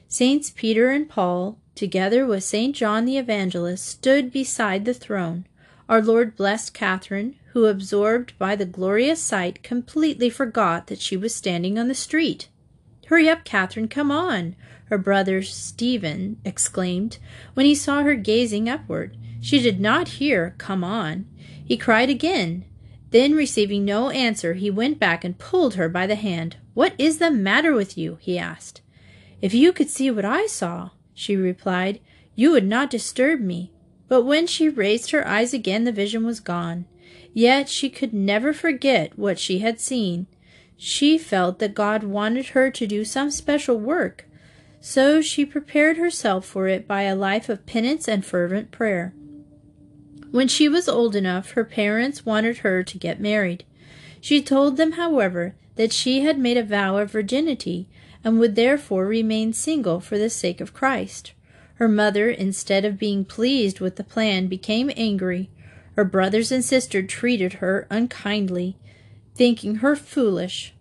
Saints 0.09 0.51
Peter 0.57 0.89
and 0.89 1.11
Paul, 1.11 1.59
together 1.75 2.25
with 2.25 2.43
Saint 2.43 2.75
John 2.75 3.05
the 3.05 3.19
Evangelist, 3.19 3.87
stood 3.87 4.33
beside 4.33 4.87
the 4.87 4.95
throne. 4.95 5.45
Our 5.91 6.01
Lord 6.01 6.37
blessed 6.37 6.73
Catherine, 6.73 7.37
who, 7.53 7.67
absorbed 7.67 8.33
by 8.39 8.57
the 8.57 8.65
glorious 8.65 9.21
sight, 9.21 9.63
completely 9.63 10.31
forgot 10.31 10.87
that 10.87 11.03
she 11.03 11.19
was 11.19 11.35
standing 11.35 11.79
on 11.79 11.89
the 11.89 11.95
street. 11.95 12.49
Hurry 13.09 13.29
up, 13.29 13.45
Catherine, 13.45 13.89
come 13.89 14.11
on 14.11 14.57
her 14.91 14.99
brother 14.99 15.41
Stephen 15.43 16.37
exclaimed 16.45 17.19
when 17.55 17.65
he 17.65 17.75
saw 17.75 18.03
her 18.03 18.15
gazing 18.15 18.69
upward. 18.69 19.17
She 19.41 19.63
did 19.63 19.81
not 19.81 20.09
hear, 20.09 20.55
Come 20.59 20.85
on. 20.85 21.27
He 21.65 21.77
cried 21.77 22.11
again. 22.11 22.65
Then, 23.11 23.35
receiving 23.35 23.85
no 23.85 24.11
answer, 24.11 24.55
he 24.55 24.71
went 24.71 25.01
back 25.01 25.25
and 25.25 25.39
pulled 25.39 25.75
her 25.75 25.89
by 25.89 26.07
the 26.07 26.15
hand. 26.17 26.57
What 26.75 26.95
is 26.99 27.19
the 27.19 27.31
matter 27.31 27.73
with 27.73 27.97
you? 27.97 28.19
he 28.21 28.39
asked. 28.39 28.83
If 29.41 29.55
you 29.55 29.73
could 29.73 29.89
see 29.89 30.11
what 30.11 30.25
I 30.25 30.47
saw, 30.47 30.91
she 31.15 31.35
replied, 31.35 32.01
you 32.35 32.53
would 32.53 32.67
not 32.67 32.91
disturb 32.91 33.41
me. 33.41 33.73
But 34.09 34.23
when 34.23 34.47
she 34.47 34.69
raised 34.69 35.11
her 35.11 35.27
eyes 35.27 35.55
again, 35.55 35.85
the 35.85 35.93
vision 35.93 36.25
was 36.25 36.41
gone. 36.41 36.87
Yet 37.33 37.69
she 37.69 37.91
could 37.91 38.13
never 38.13 38.53
forget 38.53 39.19
what 39.19 39.39
she 39.39 39.61
had 39.61 39.81
seen. 39.81 40.27
She 40.77 41.19
felt 41.19 41.59
that 41.59 41.75
God 41.75 42.03
wanted 42.03 42.49
her 42.49 42.71
to 42.71 42.87
do 42.87 43.05
some 43.05 43.31
special 43.31 43.79
work, 43.79 44.27
so 44.81 45.21
she 45.21 45.45
prepared 45.45 45.97
herself 45.97 46.45
for 46.45 46.67
it 46.67 46.89
by 46.89 47.03
a 47.03 47.15
life 47.15 47.49
of 47.49 47.67
penance 47.67 48.09
and 48.09 48.25
fervent 48.25 48.71
prayer. 48.71 49.15
When 50.31 50.49
she 50.49 50.69
was 50.69 50.89
old 50.89 51.15
enough, 51.15 51.53
her 51.53 51.65
parents 51.65 52.25
wanted 52.25 52.59
her 52.59 52.83
to 52.83 52.99
get 52.99 53.21
married. 53.21 53.65
She 54.21 54.43
told 54.43 54.77
them, 54.77 54.93
however, 54.93 55.55
that 55.77 55.93
she 55.93 56.21
had 56.21 56.39
made 56.39 56.57
a 56.57 56.63
vow 56.63 56.99
of 56.99 57.11
virginity 57.11 57.89
and 58.23 58.39
would 58.39 58.55
therefore 58.55 59.07
remain 59.07 59.53
single 59.53 60.01
for 60.01 60.19
the 60.19 60.31
sake 60.31 60.61
of 60.61 60.75
Christ. 60.75 61.33
Her 61.75 61.89
mother, 61.89 62.29
instead 62.29 62.85
of 62.85 62.99
being 62.99 63.25
pleased 63.25 63.81
with 63.81 63.97
the 63.97 64.05
plan, 64.05 64.47
became 64.47 64.91
angry. 64.97 65.51
Her 65.97 66.05
brothers 66.05 66.53
and 66.53 66.65
sister 66.65 67.03
treated 67.03 67.55
her 67.55 67.87
unkindly, 67.91 68.77
thinking 69.35 69.77
her 69.77 69.97
foolish. 69.97 70.75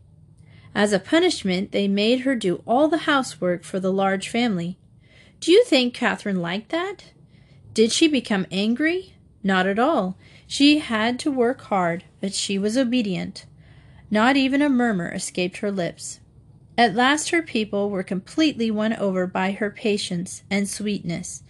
As 0.80 0.94
a 0.94 0.98
punishment, 1.00 1.74
they 1.74 1.90
made 1.90 2.22
her 2.22 2.36
do 2.36 2.64
all 2.66 2.88
the 2.88 3.00
housework 3.00 3.66
for 3.66 3.82
the 3.82 3.92
large 3.92 4.30
family. 4.30 4.78
Do 5.42 5.52
you 5.52 5.66
think 5.66 5.94
Catherine 5.94 6.42
liked 6.42 6.70
that? 6.70 7.12
Did 7.74 7.92
she 7.92 8.08
become 8.08 8.48
angry? 8.50 9.16
Not 9.44 9.68
at 9.68 9.78
all. 9.78 10.18
She 10.48 10.80
had 10.80 11.20
to 11.20 11.32
work 11.32 11.64
hard, 11.64 12.06
but 12.22 12.34
she 12.34 12.58
was 12.58 12.78
obedient. 12.78 13.46
Not 14.10 14.38
even 14.38 14.62
a 14.62 14.70
murmur 14.70 15.12
escaped 15.12 15.58
her 15.58 15.70
lips. 15.70 16.22
At 16.78 16.96
last 16.96 17.32
her 17.32 17.42
people 17.42 17.90
were 17.90 18.02
completely 18.02 18.72
won 18.72 18.94
over 18.94 19.28
by 19.28 19.52
her 19.52 19.70
patience 19.70 20.44
and 20.50 20.66
sweetness, 20.66 21.44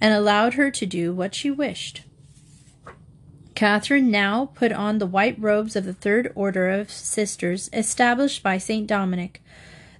and 0.00 0.14
allowed 0.14 0.54
her 0.54 0.70
to 0.70 0.86
do 0.86 1.12
what 1.12 1.34
she 1.34 1.50
wished. 1.50 2.02
Catherine 3.56 4.10
now 4.10 4.50
put 4.54 4.70
on 4.70 4.98
the 4.98 5.06
white 5.06 5.40
robes 5.40 5.76
of 5.76 5.86
the 5.86 5.94
Third 5.94 6.30
Order 6.34 6.68
of 6.68 6.90
Sisters 6.90 7.70
established 7.72 8.42
by 8.42 8.58
St. 8.58 8.86
Dominic. 8.86 9.42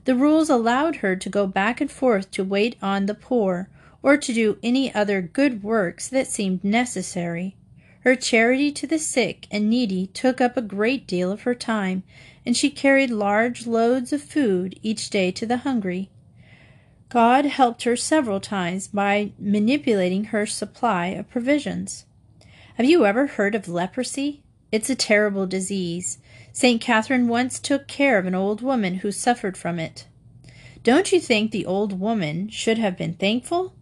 The 0.04 0.14
rules 0.14 0.50
allowed 0.50 0.96
her 0.96 1.16
to 1.16 1.30
go 1.30 1.46
back 1.46 1.80
and 1.80 1.90
forth 1.90 2.30
to 2.32 2.44
wait 2.44 2.76
on 2.82 3.06
the 3.06 3.14
poor, 3.14 3.70
or 4.02 4.18
to 4.18 4.34
do 4.34 4.58
any 4.62 4.94
other 4.94 5.22
good 5.22 5.62
works 5.62 6.06
that 6.08 6.26
seemed 6.26 6.62
necessary. 6.62 7.56
Her 8.00 8.14
charity 8.14 8.70
to 8.72 8.86
the 8.86 8.98
sick 8.98 9.46
and 9.50 9.70
needy 9.70 10.08
took 10.08 10.38
up 10.38 10.58
a 10.58 10.62
great 10.62 11.06
deal 11.06 11.32
of 11.32 11.42
her 11.42 11.54
time, 11.54 12.02
and 12.44 12.54
she 12.54 12.68
carried 12.68 13.10
large 13.10 13.66
loads 13.66 14.12
of 14.12 14.20
food 14.20 14.78
each 14.82 15.08
day 15.08 15.30
to 15.30 15.46
the 15.46 15.58
hungry. 15.58 16.10
God 17.08 17.46
helped 17.46 17.84
her 17.84 17.96
several 17.96 18.38
times 18.38 18.86
by 18.86 19.32
manipulating 19.38 20.24
her 20.24 20.44
supply 20.44 21.06
of 21.06 21.30
provisions. 21.30 22.04
Have 22.76 22.84
you 22.84 23.06
ever 23.06 23.26
heard 23.26 23.54
of 23.54 23.68
leprosy? 23.68 24.42
It's 24.70 24.90
a 24.90 24.94
terrible 24.94 25.46
disease. 25.46 26.18
St. 26.52 26.78
Catherine 26.78 27.26
once 27.26 27.58
took 27.58 27.88
care 27.88 28.18
of 28.18 28.26
an 28.26 28.34
old 28.34 28.60
woman 28.60 28.96
who 28.96 29.10
suffered 29.10 29.56
from 29.56 29.78
it. 29.78 30.06
Don't 30.82 31.10
you 31.10 31.18
think 31.18 31.52
the 31.52 31.64
old 31.64 31.98
woman 31.98 32.50
should 32.50 32.76
have 32.76 32.98
been 32.98 33.14
thankful? 33.14 33.74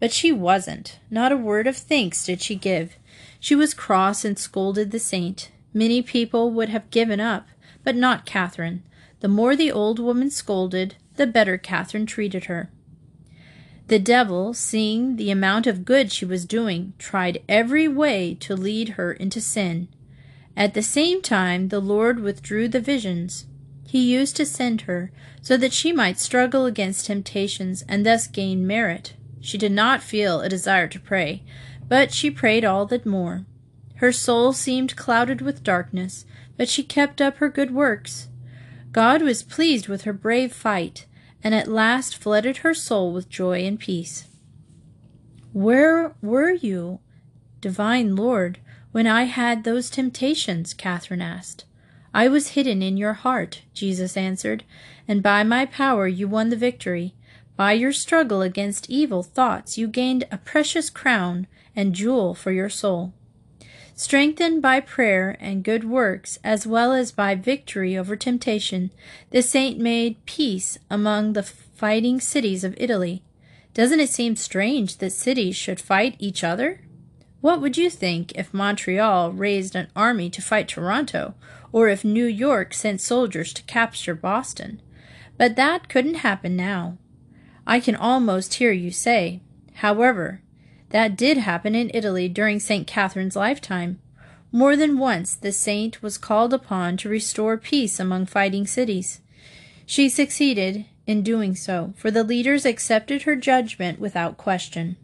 But 0.00 0.12
she 0.12 0.32
wasn't. 0.32 0.98
Not 1.12 1.30
a 1.30 1.36
word 1.36 1.68
of 1.68 1.76
thanks 1.76 2.26
did 2.26 2.42
she 2.42 2.56
give. 2.56 2.96
She 3.38 3.54
was 3.54 3.72
cross 3.72 4.24
and 4.24 4.36
scolded 4.36 4.90
the 4.90 4.98
saint. 4.98 5.52
Many 5.72 6.02
people 6.02 6.50
would 6.50 6.70
have 6.70 6.90
given 6.90 7.20
up, 7.20 7.46
but 7.84 7.94
not 7.94 8.26
Catherine. 8.26 8.82
The 9.20 9.28
more 9.28 9.54
the 9.54 9.70
old 9.70 10.00
woman 10.00 10.28
scolded, 10.28 10.96
the 11.14 11.28
better 11.28 11.56
Catherine 11.56 12.04
treated 12.04 12.46
her. 12.46 12.68
The 13.90 13.98
devil, 13.98 14.54
seeing 14.54 15.16
the 15.16 15.32
amount 15.32 15.66
of 15.66 15.84
good 15.84 16.12
she 16.12 16.24
was 16.24 16.44
doing, 16.44 16.92
tried 16.96 17.42
every 17.48 17.88
way 17.88 18.36
to 18.38 18.54
lead 18.54 18.90
her 18.90 19.12
into 19.12 19.40
sin. 19.40 19.88
At 20.56 20.74
the 20.74 20.82
same 20.82 21.20
time, 21.20 21.70
the 21.70 21.80
Lord 21.80 22.20
withdrew 22.20 22.68
the 22.68 22.78
visions 22.78 23.46
he 23.84 24.14
used 24.14 24.36
to 24.36 24.46
send 24.46 24.82
her, 24.82 25.10
so 25.42 25.56
that 25.56 25.72
she 25.72 25.90
might 25.90 26.20
struggle 26.20 26.66
against 26.66 27.06
temptations 27.06 27.82
and 27.88 28.06
thus 28.06 28.28
gain 28.28 28.64
merit. 28.64 29.14
She 29.40 29.58
did 29.58 29.72
not 29.72 30.04
feel 30.04 30.40
a 30.40 30.48
desire 30.48 30.86
to 30.86 31.00
pray, 31.00 31.42
but 31.88 32.14
she 32.14 32.30
prayed 32.30 32.64
all 32.64 32.86
the 32.86 33.02
more. 33.04 33.44
Her 33.96 34.12
soul 34.12 34.52
seemed 34.52 34.94
clouded 34.94 35.40
with 35.40 35.64
darkness, 35.64 36.26
but 36.56 36.68
she 36.68 36.84
kept 36.84 37.20
up 37.20 37.38
her 37.38 37.48
good 37.48 37.72
works. 37.72 38.28
God 38.92 39.20
was 39.20 39.42
pleased 39.42 39.88
with 39.88 40.02
her 40.02 40.12
brave 40.12 40.52
fight, 40.52 41.06
and 41.42 41.54
at 41.54 41.68
last 41.68 42.16
flooded 42.16 42.58
her 42.58 42.74
soul 42.74 43.12
with 43.12 43.28
joy 43.28 43.64
and 43.64 43.78
peace. 43.78 44.26
Where 45.52 46.14
were 46.22 46.52
you, 46.52 47.00
divine 47.60 48.14
Lord, 48.14 48.58
when 48.92 49.06
I 49.06 49.24
had 49.24 49.64
those 49.64 49.90
temptations? 49.90 50.74
Catherine 50.74 51.22
asked. 51.22 51.64
I 52.12 52.28
was 52.28 52.48
hidden 52.48 52.82
in 52.82 52.96
your 52.96 53.12
heart, 53.14 53.62
Jesus 53.72 54.16
answered, 54.16 54.64
and 55.06 55.22
by 55.22 55.42
my 55.42 55.66
power 55.66 56.06
you 56.08 56.28
won 56.28 56.50
the 56.50 56.56
victory. 56.56 57.14
By 57.56 57.72
your 57.72 57.92
struggle 57.92 58.42
against 58.42 58.90
evil 58.90 59.22
thoughts, 59.22 59.76
you 59.78 59.86
gained 59.86 60.26
a 60.30 60.38
precious 60.38 60.90
crown 60.90 61.46
and 61.76 61.94
jewel 61.94 62.34
for 62.34 62.52
your 62.52 62.68
soul. 62.68 63.12
Strengthened 64.02 64.62
by 64.62 64.80
prayer 64.80 65.36
and 65.40 65.62
good 65.62 65.84
works, 65.84 66.38
as 66.42 66.66
well 66.66 66.94
as 66.94 67.12
by 67.12 67.34
victory 67.34 67.98
over 67.98 68.16
temptation, 68.16 68.90
the 69.28 69.42
saint 69.42 69.78
made 69.78 70.24
peace 70.24 70.78
among 70.88 71.34
the 71.34 71.42
fighting 71.42 72.18
cities 72.18 72.64
of 72.64 72.74
Italy. 72.78 73.22
Doesn't 73.74 74.00
it 74.00 74.08
seem 74.08 74.36
strange 74.36 74.96
that 74.96 75.12
cities 75.12 75.54
should 75.54 75.78
fight 75.78 76.16
each 76.18 76.42
other? 76.42 76.80
What 77.42 77.60
would 77.60 77.76
you 77.76 77.90
think 77.90 78.32
if 78.32 78.54
Montreal 78.54 79.32
raised 79.32 79.76
an 79.76 79.88
army 79.94 80.30
to 80.30 80.40
fight 80.40 80.68
Toronto, 80.68 81.34
or 81.70 81.90
if 81.90 82.02
New 82.02 82.24
York 82.24 82.72
sent 82.72 83.02
soldiers 83.02 83.52
to 83.52 83.62
capture 83.64 84.14
Boston? 84.14 84.80
But 85.36 85.56
that 85.56 85.90
couldn't 85.90 86.24
happen 86.24 86.56
now. 86.56 86.96
I 87.66 87.80
can 87.80 87.96
almost 87.96 88.54
hear 88.54 88.72
you 88.72 88.92
say, 88.92 89.42
however, 89.74 90.40
that 90.90 91.16
did 91.16 91.38
happen 91.38 91.74
in 91.74 91.90
Italy 91.94 92.28
during 92.28 92.60
St. 92.60 92.86
Catherine's 92.86 93.36
lifetime. 93.36 94.00
More 94.52 94.76
than 94.76 94.98
once 94.98 95.34
the 95.34 95.52
saint 95.52 96.02
was 96.02 96.18
called 96.18 96.52
upon 96.52 96.96
to 96.98 97.08
restore 97.08 97.56
peace 97.56 97.98
among 97.98 98.26
fighting 98.26 98.66
cities. 98.66 99.20
She 99.86 100.08
succeeded 100.08 100.86
in 101.06 101.22
doing 101.22 101.54
so, 101.54 101.92
for 101.96 102.10
the 102.10 102.24
leaders 102.24 102.64
accepted 102.64 103.22
her 103.22 103.36
judgment 103.36 103.98
without 103.98 104.36
question. 104.36 104.96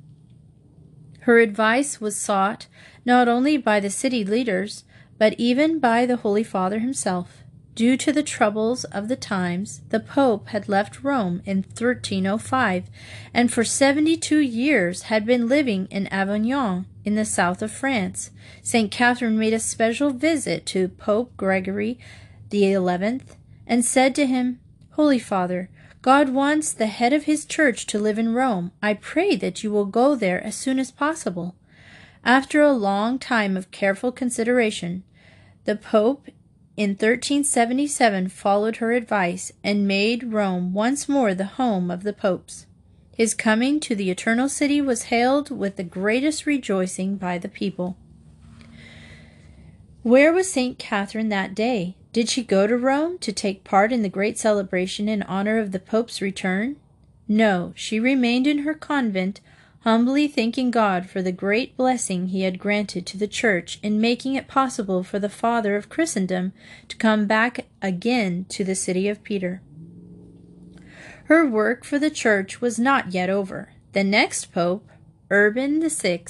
Her 1.20 1.38
advice 1.38 2.00
was 2.00 2.16
sought 2.16 2.66
not 3.04 3.26
only 3.26 3.56
by 3.56 3.80
the 3.80 3.90
city 3.90 4.24
leaders, 4.24 4.84
but 5.18 5.34
even 5.38 5.78
by 5.78 6.06
the 6.06 6.16
Holy 6.16 6.44
Father 6.44 6.78
himself. 6.78 7.42
Due 7.76 7.98
to 7.98 8.10
the 8.10 8.22
troubles 8.22 8.84
of 8.84 9.06
the 9.06 9.16
times, 9.16 9.82
the 9.90 10.00
Pope 10.00 10.48
had 10.48 10.66
left 10.66 11.04
Rome 11.04 11.42
in 11.44 11.58
1305 11.58 12.84
and 13.34 13.52
for 13.52 13.64
72 13.64 14.38
years 14.38 15.02
had 15.02 15.26
been 15.26 15.46
living 15.46 15.86
in 15.90 16.06
Avignon 16.06 16.86
in 17.04 17.16
the 17.16 17.26
south 17.26 17.60
of 17.60 17.70
France. 17.70 18.30
St. 18.62 18.90
Catherine 18.90 19.38
made 19.38 19.52
a 19.52 19.58
special 19.58 20.08
visit 20.08 20.64
to 20.64 20.88
Pope 20.88 21.36
Gregory 21.36 21.98
XI 22.50 23.20
and 23.66 23.84
said 23.84 24.14
to 24.14 24.26
him, 24.26 24.58
Holy 24.92 25.18
Father, 25.18 25.68
God 26.00 26.30
wants 26.30 26.72
the 26.72 26.86
head 26.86 27.12
of 27.12 27.24
his 27.24 27.44
church 27.44 27.84
to 27.88 27.98
live 27.98 28.18
in 28.18 28.32
Rome. 28.32 28.72
I 28.82 28.94
pray 28.94 29.36
that 29.36 29.62
you 29.62 29.70
will 29.70 29.84
go 29.84 30.14
there 30.14 30.42
as 30.42 30.54
soon 30.54 30.78
as 30.78 30.90
possible. 30.90 31.54
After 32.24 32.62
a 32.62 32.72
long 32.72 33.18
time 33.18 33.54
of 33.54 33.70
careful 33.70 34.12
consideration, 34.12 35.04
the 35.66 35.76
Pope 35.76 36.28
in 36.76 36.90
1377 36.90 38.28
followed 38.28 38.76
her 38.76 38.92
advice 38.92 39.50
and 39.64 39.88
made 39.88 40.32
Rome 40.32 40.72
once 40.72 41.08
more 41.08 41.34
the 41.34 41.46
home 41.46 41.90
of 41.90 42.02
the 42.02 42.12
popes. 42.12 42.66
His 43.16 43.32
coming 43.32 43.80
to 43.80 43.94
the 43.94 44.10
eternal 44.10 44.48
city 44.48 44.82
was 44.82 45.04
hailed 45.04 45.50
with 45.50 45.76
the 45.76 45.82
greatest 45.82 46.44
rejoicing 46.44 47.16
by 47.16 47.38
the 47.38 47.48
people. 47.48 47.96
Where 50.02 50.32
was 50.32 50.50
St. 50.52 50.78
Catherine 50.78 51.30
that 51.30 51.54
day? 51.54 51.96
Did 52.12 52.28
she 52.28 52.44
go 52.44 52.66
to 52.66 52.76
Rome 52.76 53.18
to 53.18 53.32
take 53.32 53.64
part 53.64 53.92
in 53.92 54.02
the 54.02 54.08
great 54.08 54.38
celebration 54.38 55.08
in 55.08 55.22
honor 55.22 55.58
of 55.58 55.72
the 55.72 55.80
Pope's 55.80 56.20
return? 56.20 56.76
No, 57.26 57.72
she 57.74 57.98
remained 57.98 58.46
in 58.46 58.58
her 58.58 58.74
convent 58.74 59.40
humbly 59.86 60.26
thanking 60.26 60.72
God 60.72 61.08
for 61.08 61.22
the 61.22 61.30
great 61.30 61.76
blessing 61.76 62.26
he 62.26 62.42
had 62.42 62.58
granted 62.58 63.06
to 63.06 63.16
the 63.16 63.28
Church 63.28 63.78
in 63.84 64.00
making 64.00 64.34
it 64.34 64.48
possible 64.48 65.04
for 65.04 65.20
the 65.20 65.28
Father 65.28 65.76
of 65.76 65.88
Christendom 65.88 66.52
to 66.88 66.96
come 66.96 67.26
back 67.28 67.66
again 67.80 68.46
to 68.48 68.64
the 68.64 68.74
city 68.74 69.08
of 69.08 69.22
Peter. 69.22 69.62
Her 71.26 71.46
work 71.46 71.84
for 71.84 72.00
the 72.00 72.10
Church 72.10 72.60
was 72.60 72.80
not 72.80 73.12
yet 73.12 73.30
over. 73.30 73.74
The 73.92 74.02
next 74.02 74.52
Pope, 74.52 74.88
Urban 75.30 75.88
VI, 75.88 76.24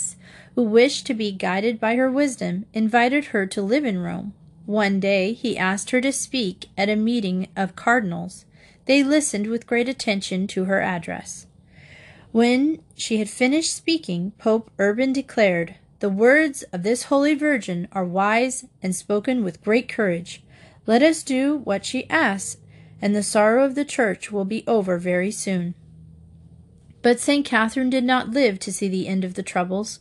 who 0.55 0.63
wished 0.63 1.07
to 1.07 1.15
be 1.15 1.33
guided 1.33 1.81
by 1.81 1.97
her 1.97 2.13
wisdom, 2.13 2.67
invited 2.75 3.27
her 3.27 3.47
to 3.47 3.63
live 3.63 3.87
in 3.87 4.01
Rome. 4.01 4.35
One 4.67 5.01
day 5.01 5.33
he 5.33 5.57
asked 5.57 5.93
her 5.93 6.03
to 6.03 6.13
speak 6.13 6.67
at 6.77 6.91
a 6.91 6.95
meeting 6.95 7.49
of 7.57 7.75
cardinals. 7.75 8.45
They 8.85 9.03
listened 9.03 9.47
with 9.47 9.67
great 9.67 9.89
attention 9.89 10.47
to 10.49 10.67
her 10.67 10.83
address. 10.83 11.47
When 12.37 12.83
she 12.95 13.17
had 13.17 13.31
finished 13.31 13.75
speaking, 13.75 14.33
Pope 14.37 14.71
Urban 14.79 15.15
declared, 15.15 15.77
The 16.01 16.11
words 16.11 16.65
of 16.65 16.83
this 16.83 17.05
holy 17.05 17.35
virgin 17.35 17.89
are 17.93 18.05
wise 18.05 18.67
and 18.83 18.95
spoken 18.95 19.43
with 19.43 19.65
great 19.65 19.89
courage. 19.89 20.43
Let 20.85 21.03
us 21.03 21.23
do 21.23 21.57
what 21.57 21.87
she 21.87 22.07
asks, 22.11 22.59
and 23.01 23.17
the 23.17 23.23
sorrow 23.23 23.65
of 23.65 23.75
the 23.75 23.87
church 23.87 24.31
will 24.31 24.45
be 24.45 24.65
over 24.67 24.99
very 24.99 25.31
soon. 25.31 25.75
But 27.01 27.21
St. 27.21 27.43
Catherine 27.43 27.89
did 27.89 28.05
not 28.05 28.33
live 28.33 28.59
to 28.59 28.73
see 28.73 28.89
the 28.89 29.09
end 29.09 29.25
of 29.25 29.33
the 29.33 29.43
troubles. 29.43 30.01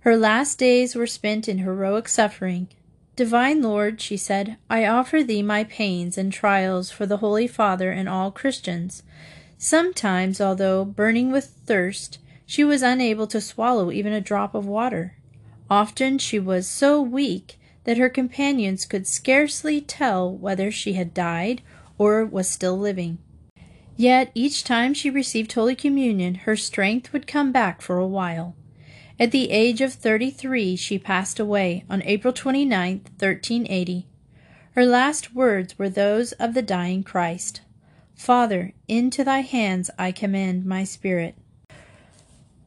Her 0.00 0.16
last 0.16 0.58
days 0.58 0.96
were 0.96 1.06
spent 1.06 1.48
in 1.48 1.58
heroic 1.58 2.08
suffering. 2.08 2.66
Divine 3.14 3.62
Lord, 3.62 4.00
she 4.00 4.16
said, 4.16 4.56
I 4.68 4.86
offer 4.86 5.22
thee 5.22 5.40
my 5.40 5.62
pains 5.62 6.18
and 6.18 6.32
trials 6.32 6.90
for 6.90 7.06
the 7.06 7.18
Holy 7.18 7.46
Father 7.46 7.92
and 7.92 8.08
all 8.08 8.32
Christians. 8.32 9.04
Sometimes, 9.62 10.40
although 10.40 10.86
burning 10.86 11.30
with 11.30 11.44
thirst, 11.66 12.18
she 12.46 12.64
was 12.64 12.80
unable 12.80 13.26
to 13.26 13.42
swallow 13.42 13.92
even 13.92 14.14
a 14.14 14.20
drop 14.20 14.54
of 14.54 14.64
water. 14.64 15.18
Often 15.68 16.20
she 16.20 16.38
was 16.38 16.66
so 16.66 17.02
weak 17.02 17.60
that 17.84 17.98
her 17.98 18.08
companions 18.08 18.86
could 18.86 19.06
scarcely 19.06 19.82
tell 19.82 20.34
whether 20.34 20.70
she 20.70 20.94
had 20.94 21.12
died 21.12 21.60
or 21.98 22.24
was 22.24 22.48
still 22.48 22.78
living. 22.78 23.18
Yet 23.98 24.32
each 24.34 24.64
time 24.64 24.94
she 24.94 25.10
received 25.10 25.52
Holy 25.52 25.76
Communion, 25.76 26.36
her 26.46 26.56
strength 26.56 27.12
would 27.12 27.26
come 27.26 27.52
back 27.52 27.82
for 27.82 27.98
a 27.98 28.06
while. 28.06 28.56
At 29.18 29.30
the 29.30 29.50
age 29.50 29.82
of 29.82 29.92
33, 29.92 30.74
she 30.74 30.98
passed 30.98 31.38
away 31.38 31.84
on 31.90 32.02
April 32.04 32.32
29, 32.32 33.00
1380. 33.18 34.06
Her 34.70 34.86
last 34.86 35.34
words 35.34 35.78
were 35.78 35.90
those 35.90 36.32
of 36.32 36.54
the 36.54 36.62
dying 36.62 37.02
Christ 37.02 37.60
Father, 38.20 38.74
into 38.86 39.24
thy 39.24 39.40
hands 39.40 39.90
I 39.98 40.12
commend 40.12 40.66
my 40.66 40.84
spirit. 40.84 41.36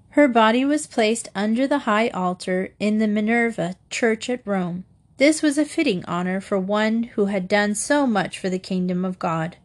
Her 0.09 0.27
body 0.27 0.65
was 0.65 0.87
placed 0.87 1.27
under 1.35 1.67
the 1.67 1.85
high 1.85 2.07
altar 2.07 2.73
in 2.79 2.97
the 2.97 3.07
Minerva 3.07 3.75
church 3.91 4.31
at 4.31 4.41
Rome. 4.47 4.83
This 5.17 5.43
was 5.43 5.59
a 5.59 5.63
fitting 5.63 6.03
honor 6.05 6.41
for 6.41 6.59
one 6.59 7.03
who 7.03 7.25
had 7.25 7.47
done 7.47 7.75
so 7.75 8.07
much 8.07 8.39
for 8.39 8.49
the 8.49 8.57
kingdom 8.57 9.05
of 9.05 9.19
God. 9.19 9.57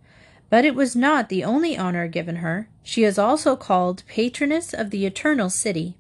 But 0.51 0.67
it 0.67 0.75
was 0.75 0.95
not 0.95 1.31
the 1.31 1.43
only 1.43 1.75
honor 1.75 2.07
given 2.07 2.37
her. 2.37 2.69
She 2.83 3.03
is 3.03 3.19
also 3.19 3.57
called 3.57 4.03
patroness 4.07 4.75
of 4.75 4.91
the 4.91 5.07
eternal 5.07 5.49
city. 5.49 5.97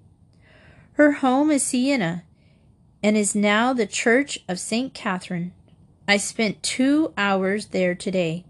Her 0.92 1.12
home 1.12 1.50
is 1.50 1.62
Siena, 1.62 2.24
and 3.02 3.16
is 3.16 3.34
now 3.34 3.72
the 3.72 3.86
Church 3.86 4.40
of 4.50 4.60
St. 4.60 4.92
Catherine. 4.92 5.54
I 6.06 6.18
spent 6.18 6.62
two 6.62 7.14
hours 7.16 7.68
there 7.68 7.94
today. 7.94 8.44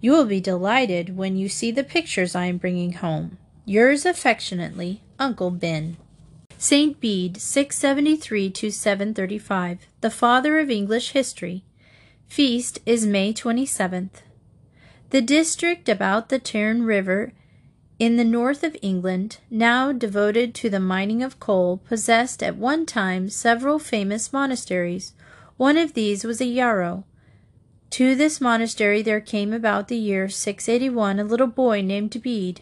You 0.00 0.12
will 0.12 0.24
be 0.24 0.40
delighted 0.40 1.16
when 1.16 1.36
you 1.36 1.48
see 1.48 1.70
the 1.70 1.84
pictures 1.84 2.34
I 2.34 2.46
am 2.46 2.56
bringing 2.56 2.94
home. 2.94 3.38
Yours 3.64 4.06
affectionately, 4.06 5.02
Uncle 5.18 5.50
Ben. 5.50 5.96
St. 6.56 7.00
Bede, 7.00 7.40
673 7.40 8.50
to 8.50 8.70
735, 8.70 9.86
the 10.00 10.10
father 10.10 10.58
of 10.58 10.70
English 10.70 11.12
history. 11.12 11.64
Feast 12.26 12.78
is 12.86 13.06
May 13.06 13.32
27th. 13.32 14.22
The 15.10 15.22
district 15.22 15.88
about 15.88 16.28
the 16.28 16.38
Tern 16.38 16.84
River 16.84 17.32
in 18.00 18.16
the 18.16 18.24
north 18.24 18.64
of 18.64 18.74
England, 18.80 19.36
now 19.50 19.92
devoted 19.92 20.54
to 20.54 20.70
the 20.70 20.80
mining 20.80 21.22
of 21.22 21.38
coal, 21.38 21.82
possessed 21.86 22.42
at 22.42 22.56
one 22.56 22.86
time 22.86 23.28
several 23.28 23.78
famous 23.78 24.32
monasteries. 24.32 25.12
One 25.58 25.76
of 25.76 25.92
these 25.92 26.24
was 26.24 26.40
a 26.40 26.46
Yarrow. 26.46 27.04
To 27.90 28.14
this 28.14 28.40
monastery 28.40 29.02
there 29.02 29.20
came 29.20 29.52
about 29.52 29.88
the 29.88 29.96
year 29.96 30.28
681 30.28 31.18
a 31.18 31.24
little 31.24 31.48
boy 31.48 31.82
named 31.82 32.22
Bede. 32.22 32.60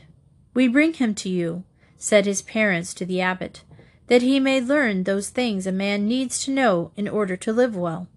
We 0.54 0.68
bring 0.68 0.94
him 0.94 1.14
to 1.16 1.28
you, 1.28 1.64
said 1.98 2.24
his 2.24 2.40
parents 2.40 2.94
to 2.94 3.04
the 3.04 3.20
abbot, 3.20 3.62
that 4.06 4.22
he 4.22 4.40
may 4.40 4.58
learn 4.58 5.04
those 5.04 5.28
things 5.28 5.66
a 5.66 5.72
man 5.72 6.08
needs 6.08 6.42
to 6.44 6.50
know 6.50 6.92
in 6.96 7.06
order 7.06 7.36
to 7.36 7.52
live 7.52 7.76
well. 7.76 8.08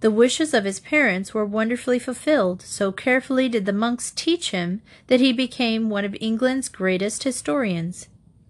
The 0.00 0.10
wishes 0.10 0.52
of 0.52 0.64
his 0.64 0.78
parents 0.78 1.32
were 1.32 1.46
wonderfully 1.46 1.98
fulfilled, 1.98 2.60
so 2.60 2.92
carefully 2.92 3.48
did 3.48 3.64
the 3.64 3.72
monks 3.72 4.12
teach 4.14 4.50
him 4.50 4.82
that 5.06 5.20
he 5.20 5.32
became 5.32 5.88
one 5.88 6.04
of 6.04 6.14
England's 6.20 6.68
greatest 6.68 7.24
historians. 7.24 8.08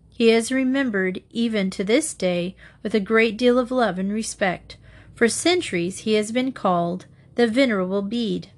He 0.09 0.31
is 0.31 0.51
remembered 0.51 1.23
even 1.31 1.71
to 1.71 1.85
this 1.85 2.15
day 2.15 2.57
with 2.83 2.97
a 2.97 3.01
great 3.01 3.37
deal 3.37 3.61
of 3.61 3.71
love 3.71 3.97
and 3.97 4.13
respect. 4.13 4.77
For 5.15 5.29
centuries 5.29 6.01
he 6.01 6.15
has 6.15 6.33
been 6.33 6.51
called 6.51 7.07
the 7.37 7.47
Venerable 7.47 8.03
Bede. 8.03 8.49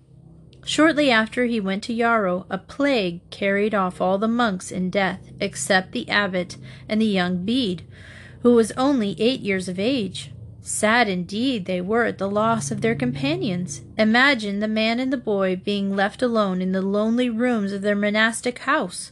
Shortly 0.64 1.10
after 1.10 1.46
he 1.46 1.60
went 1.60 1.82
to 1.84 1.92
Yarrow, 1.92 2.46
a 2.48 2.58
plague 2.58 3.28
carried 3.30 3.74
off 3.74 4.00
all 4.00 4.18
the 4.18 4.28
monks 4.28 4.70
in 4.70 4.88
death, 4.88 5.32
except 5.40 5.92
the 5.92 6.08
abbot 6.08 6.56
and 6.88 7.00
the 7.00 7.06
young 7.06 7.44
Bede, 7.44 7.82
who 8.42 8.54
was 8.54 8.70
only 8.72 9.20
eight 9.20 9.40
years 9.40 9.68
of 9.68 9.80
age. 9.80 10.30
Sad 10.60 11.08
indeed 11.08 11.64
they 11.64 11.80
were 11.80 12.04
at 12.04 12.18
the 12.18 12.30
loss 12.30 12.70
of 12.70 12.80
their 12.80 12.94
companions. 12.94 13.82
Imagine 13.96 14.60
the 14.60 14.68
man 14.68 15.00
and 15.00 15.12
the 15.12 15.16
boy 15.16 15.56
being 15.56 15.96
left 15.96 16.22
alone 16.22 16.62
in 16.62 16.72
the 16.72 16.82
lonely 16.82 17.28
rooms 17.28 17.72
of 17.72 17.82
their 17.82 17.96
monastic 17.96 18.60
house. 18.60 19.10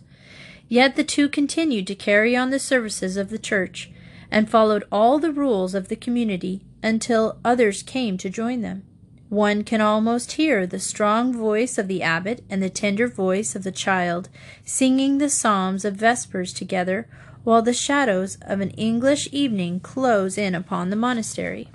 Yet 0.69 0.95
the 0.95 1.05
two 1.05 1.29
continued 1.29 1.89
to 1.89 1.95
carry 1.97 2.37
on 2.37 2.51
the 2.51 2.59
services 2.61 3.17
of 3.17 3.31
the 3.31 3.39
church, 3.39 3.91
and 4.31 4.49
followed 4.49 4.85
all 4.93 5.19
the 5.19 5.33
rules 5.33 5.75
of 5.75 5.89
the 5.89 5.97
community 5.97 6.63
until 6.85 7.39
others 7.45 7.83
came 7.83 8.17
to 8.19 8.31
join 8.31 8.61
them. 8.61 8.85
One 9.29 9.65
can 9.65 9.81
almost 9.81 10.33
hear 10.33 10.67
the 10.67 10.79
strong 10.79 11.33
voice 11.33 11.79
of 11.79 11.89
the 11.89 12.03
abbot 12.03 12.45
and 12.49 12.63
the 12.63 12.71
tender 12.71 13.09
voice 13.09 13.57
of 13.57 13.65
the 13.65 13.73
child 13.73 14.29
singing 14.65 15.19
the 15.19 15.29
psalms 15.29 15.85
of 15.85 15.97
vespers 15.97 16.53
together 16.53 17.09
while 17.43 17.63
the 17.63 17.73
shadows 17.73 18.39
of 18.43 18.61
an 18.61 18.71
English 18.71 19.29
evening 19.33 19.81
close 19.81 20.39
in 20.39 20.55
upon 20.55 20.91
the 20.91 20.97
monastery. 20.97 21.69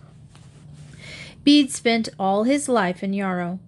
Bede 1.43 1.71
spent 1.71 2.07
all 2.19 2.43
his 2.43 2.69
life 2.69 3.03
in 3.03 3.13
Yarrow. 3.13 3.59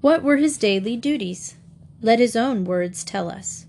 What 0.00 0.22
were 0.22 0.36
his 0.36 0.56
daily 0.56 0.96
duties? 0.96 1.56
Let 2.00 2.18
his 2.18 2.36
own 2.36 2.64
words 2.64 3.04
tell 3.04 3.30
us. 3.30 3.66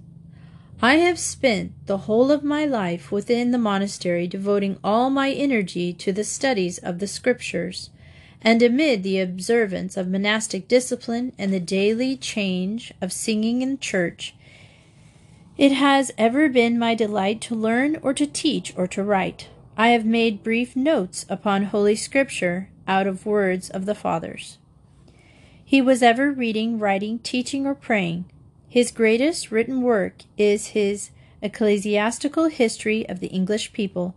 I 0.81 0.95
have 0.95 1.17
spent 1.17 1.71
the 1.87 1.99
whole 1.99 2.31
of 2.31 2.43
my 2.43 2.65
life 2.65 3.11
within 3.11 3.51
the 3.51 3.57
monastery, 3.57 4.27
devoting 4.27 4.77
all 4.83 5.09
my 5.09 5.31
energy 5.31 5.93
to 5.93 6.11
the 6.11 6.25
studies 6.25 6.77
of 6.77 6.99
the 6.99 7.07
Scriptures, 7.07 7.89
and 8.41 8.61
amid 8.61 9.03
the 9.03 9.19
observance 9.19 9.97
of 9.97 10.07
monastic 10.07 10.67
discipline 10.67 11.33
and 11.37 11.53
the 11.53 11.59
daily 11.59 12.15
change 12.15 12.93
of 13.01 13.11
singing 13.11 13.61
in 13.61 13.79
church, 13.79 14.35
it 15.57 15.71
has 15.71 16.11
ever 16.17 16.49
been 16.49 16.77
my 16.77 16.93
delight 16.95 17.39
to 17.41 17.55
learn 17.55 17.97
or 18.01 18.13
to 18.13 18.27
teach 18.27 18.73
or 18.75 18.87
to 18.87 19.03
write. 19.03 19.47
I 19.77 19.89
have 19.89 20.05
made 20.05 20.43
brief 20.43 20.75
notes 20.75 21.25
upon 21.29 21.63
Holy 21.65 21.95
Scripture 21.95 22.69
out 22.87 23.07
of 23.07 23.25
words 23.25 23.69
of 23.69 23.85
the 23.85 23.95
Fathers. 23.95 24.57
He 25.63 25.81
was 25.81 26.03
ever 26.03 26.31
reading, 26.31 26.77
writing, 26.77 27.19
teaching, 27.19 27.65
or 27.65 27.73
praying. 27.73 28.25
His 28.69 28.91
greatest 28.91 29.51
written 29.51 29.81
work 29.81 30.23
is 30.37 30.67
his 30.67 31.09
Ecclesiastical 31.41 32.49
History 32.49 33.07
of 33.07 33.19
the 33.19 33.27
English 33.27 33.73
People. 33.73 34.15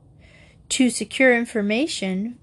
To 0.70 0.90
secure 0.90 1.36
information, 1.36 2.38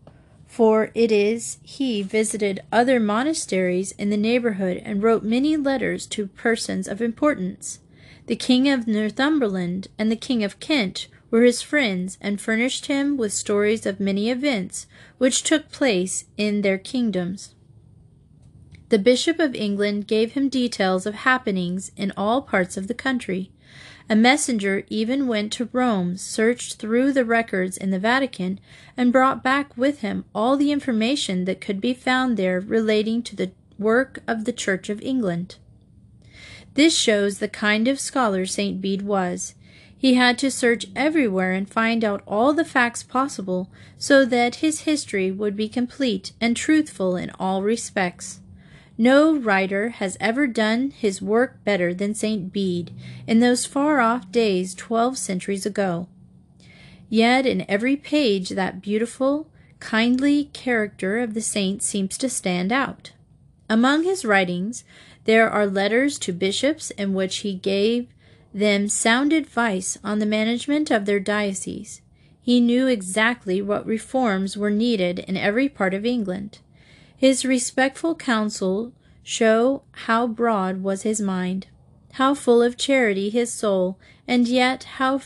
for 0.56 0.89
it 0.96 1.12
is 1.12 1.58
he 1.63 2.02
visited 2.02 2.63
other 2.72 2.98
monasteries 2.98 3.91
in 3.98 4.10
the 4.10 4.15
neighborhood 4.15 4.82
and 4.86 5.04
wrote 5.04 5.22
many 5.22 5.58
letters 5.58 6.06
to 6.06 6.28
persons 6.28 6.88
of 6.88 7.02
importance. 7.02 7.80
The 8.28 8.38
King 8.38 8.70
of 8.70 8.88
Northumberland 8.88 9.89
and 10.00 10.10
the 10.10 10.15
King 10.15 10.46
of 10.46 10.62
Kent 10.62 11.10
were 11.30 11.44
his 11.44 11.62
friends, 11.62 12.18
and 12.22 12.39
furnished 12.39 12.86
him 12.86 13.18
with 13.18 13.34
stories 13.34 13.86
of 13.86 14.00
many 14.00 14.30
events 14.30 14.88
which 15.18 15.44
took 15.44 15.70
place 15.74 16.24
in 16.38 16.62
their 16.62 16.78
kingdoms. 16.78 17.54
The 18.88 18.98
Bishop 18.98 19.41
of 19.41 19.56
England 19.56 20.08
gave 20.08 20.32
him 20.32 20.48
details 20.48 21.06
of 21.06 21.15
happenings 21.15 21.91
in 21.98 22.13
all 22.15 22.41
parts 22.41 22.78
of 22.78 22.88
the 22.88 22.94
country. 22.94 23.52
A 24.08 24.15
messenger 24.15 24.84
even 24.88 25.26
went 25.26 25.52
to 25.54 25.70
Rome, 25.72 26.15
searched 26.15 26.76
through 26.76 27.12
the 27.13 27.26
records 27.26 27.76
in 27.76 27.89
the 27.89 27.98
Vatican, 27.98 28.60
and 28.96 29.12
brought 29.12 29.44
back 29.44 29.76
with 29.76 30.02
him 30.02 30.26
all 30.36 30.58
the 30.58 30.72
information 30.72 31.46
that 31.46 31.60
could 31.60 31.82
be 31.82 31.94
found 31.94 32.38
there 32.38 32.60
relating 32.60 33.24
to 33.24 33.36
the 33.36 33.52
work 33.80 34.20
of 34.28 34.46
the 34.46 34.54
Church 34.54 34.89
of 34.89 35.02
England. 35.02 35.56
This 36.76 36.96
shows 36.96 37.39
the 37.39 37.48
kind 37.48 37.88
of 37.88 38.00
scholar 38.00 38.46
St. 38.46 38.80
Bede 38.80 39.02
was. 39.02 39.56
He 39.98 40.13
had 40.13 40.38
to 40.39 40.52
search 40.52 40.86
everywhere 40.96 41.54
and 41.54 41.68
find 41.68 42.04
out 42.04 42.22
all 42.28 42.54
the 42.54 42.65
facts 42.65 43.02
possible 43.02 43.72
so 43.98 44.24
that 44.26 44.56
his 44.56 44.82
history 44.82 45.32
would 45.32 45.56
be 45.56 45.68
complete 45.68 46.32
and 46.39 46.56
truthful 46.56 47.15
in 47.15 47.32
all 47.39 47.63
respects. 47.63 48.39
No 48.98 49.36
writer 49.36 49.90
has 49.90 50.16
ever 50.22 50.48
done 50.48 50.92
his 50.92 51.22
work 51.22 51.64
better 51.66 51.94
than 51.94 52.16
St. 52.16 52.54
Bede 52.54 52.92
in 53.28 53.40
those 53.40 53.66
far 53.66 54.00
off 54.00 54.32
days 54.32 54.74
twelve 54.74 55.18
centuries 55.18 55.66
ago. 55.66 56.08
Yet 57.10 57.46
in 57.46 57.70
every 57.70 57.98
page 57.98 58.50
that 58.50 58.82
beautiful, 58.82 59.50
kindly 59.80 60.46
character 60.54 61.20
of 61.20 61.34
the 61.34 61.42
saint 61.42 61.84
seems 61.84 62.18
to 62.18 62.30
stand 62.30 62.72
out. 62.72 63.12
Among 63.70 64.04
his 64.04 64.24
writings, 64.24 64.86
there 65.26 65.50
are 65.50 65.68
letters 65.68 66.18
to 66.20 66.32
bishops 66.32 66.92
in 66.92 67.14
which 67.14 67.38
he 67.38 67.54
gave 67.54 68.08
them 68.54 68.88
sound 68.88 69.34
advice 69.34 69.98
on 70.04 70.20
the 70.20 70.26
management 70.26 70.90
of 70.90 71.06
their 71.06 71.20
dioceses. 71.20 72.02
He 72.42 72.62
knew 72.62 72.88
exactly 72.88 73.62
what 73.62 73.86
reforms 73.86 74.56
were 74.56 74.70
needed 74.70 75.20
in 75.20 75.36
every 75.36 75.68
part 75.68 75.94
of 75.94 76.06
England. 76.06 76.60
His 77.28 77.44
respectful 77.44 78.14
counsel 78.14 78.94
show 79.24 79.82
how 79.94 80.28
broad 80.28 80.84
was 80.84 81.02
his 81.02 81.20
mind, 81.20 81.66
how 82.12 82.36
full 82.36 82.62
of 82.62 82.78
charity 82.78 83.32
his 83.32 83.52
soul, 83.52 83.98
and 84.28 84.48
yet 84.48 84.84
how 85.00 85.22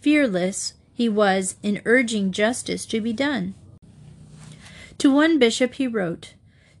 fearless 0.00 0.72
he 0.94 1.10
was 1.10 1.56
in 1.62 1.82
urging 1.84 2.32
justice 2.32 2.86
to 2.86 3.02
be 3.02 3.12
done. 3.12 3.54
To 4.96 5.12
one 5.12 5.38
bishop 5.38 5.74
he 5.74 5.86
wrote, 5.86 6.32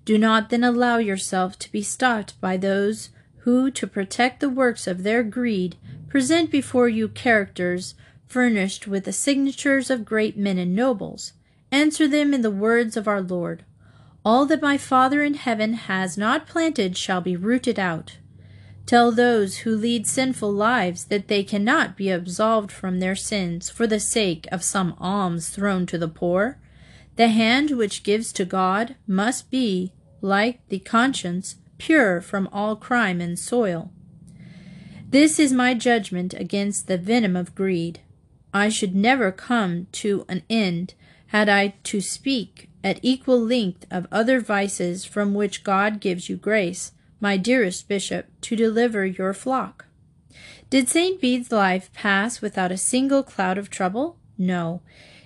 do 0.06 0.16
not 0.16 0.48
then 0.48 0.64
allow 0.64 0.96
yourself 0.96 1.58
to 1.58 1.70
be 1.70 1.82
stopped 1.82 2.40
by 2.40 2.56
those 2.56 3.10
who, 3.40 3.70
to 3.72 3.86
protect 3.86 4.40
the 4.40 4.48
works 4.48 4.86
of 4.86 5.02
their 5.02 5.22
greed, 5.22 5.76
present 6.08 6.50
before 6.50 6.88
you 6.88 7.08
characters 7.08 7.94
furnished 8.26 8.88
with 8.88 9.04
the 9.04 9.12
signatures 9.12 9.90
of 9.90 10.06
great 10.06 10.38
men 10.38 10.56
and 10.56 10.74
nobles. 10.74 11.34
Answer 11.70 12.08
them 12.08 12.32
in 12.32 12.40
the 12.40 12.50
words 12.50 12.96
of 12.96 13.06
our 13.06 13.20
Lord 13.20 13.66
All 14.24 14.46
that 14.46 14.62
my 14.62 14.78
Father 14.78 15.24
in 15.24 15.34
heaven 15.34 15.74
has 15.74 16.16
not 16.16 16.46
planted 16.46 16.96
shall 16.96 17.20
be 17.20 17.36
rooted 17.36 17.78
out. 17.78 18.18
Tell 18.86 19.10
those 19.10 19.58
who 19.58 19.76
lead 19.76 20.06
sinful 20.06 20.52
lives 20.52 21.06
that 21.06 21.28
they 21.28 21.42
cannot 21.42 21.96
be 21.96 22.10
absolved 22.10 22.70
from 22.70 23.00
their 23.00 23.16
sins 23.16 23.68
for 23.68 23.86
the 23.86 24.00
sake 24.00 24.46
of 24.52 24.62
some 24.62 24.94
alms 24.98 25.48
thrown 25.48 25.86
to 25.86 25.98
the 25.98 26.08
poor. 26.08 26.60
The 27.16 27.28
hand 27.28 27.72
which 27.72 28.04
gives 28.04 28.32
to 28.34 28.44
God 28.44 28.96
must 29.06 29.50
be, 29.50 29.92
like 30.20 30.66
the 30.68 30.78
conscience, 30.78 31.56
pure 31.78 32.20
from 32.20 32.48
all 32.52 32.76
crime 32.76 33.20
and 33.20 33.38
soil. 33.38 33.90
This 35.08 35.38
is 35.38 35.52
my 35.52 35.74
judgment 35.74 36.32
against 36.34 36.86
the 36.86 36.96
venom 36.96 37.36
of 37.36 37.54
greed. 37.54 38.00
I 38.54 38.68
should 38.68 38.94
never 38.94 39.32
come 39.32 39.88
to 39.92 40.24
an 40.28 40.42
end 40.48 40.94
had 41.28 41.48
I 41.48 41.74
to 41.84 42.00
speak 42.00 42.68
at 42.84 42.98
equal 43.02 43.40
length 43.40 43.86
of 43.90 44.06
other 44.10 44.40
vices 44.40 45.04
from 45.04 45.34
which 45.34 45.64
God 45.64 46.00
gives 46.00 46.28
you 46.28 46.36
grace, 46.36 46.92
my 47.20 47.36
dearest 47.36 47.88
bishop, 47.88 48.26
to 48.42 48.56
deliver 48.56 49.04
your 49.06 49.32
flock. 49.32 49.86
Did 50.70 50.88
St. 50.88 51.20
Bede's 51.20 51.52
life 51.52 51.92
pass 51.92 52.40
without 52.40 52.72
a 52.72 52.76
single 52.76 53.22
cloud 53.22 53.58
of 53.58 53.70
trouble? 53.70 54.16
No. 54.38 54.80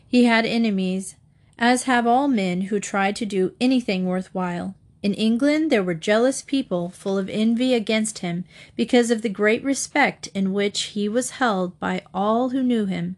He 0.07 0.25
had 0.25 0.45
enemies, 0.45 1.17
as 1.59 1.85
have 1.85 2.07
all 2.07 2.29
men 2.29 2.63
who 2.63 2.81
try 2.81 3.13
to 3.13 3.25
do 3.25 3.55
anything 3.61 4.07
worth 4.07 4.35
while. 4.35 4.75
In 5.03 5.15
England 5.15 5.71
there 5.71 5.85
were 5.85 5.95
jealous 5.95 6.43
people 6.43 6.89
full 6.91 7.17
of 7.17 7.29
envy 7.29 7.75
against 7.75 8.19
him 8.19 8.45
because 8.75 9.11
of 9.11 9.23
the 9.23 9.29
great 9.29 9.63
respect 9.63 10.27
in 10.35 10.53
which 10.53 10.83
he 10.95 11.09
was 11.09 11.39
held 11.39 11.79
by 11.79 12.03
all 12.13 12.51
who 12.51 12.63
knew 12.63 12.87
him. 12.87 13.17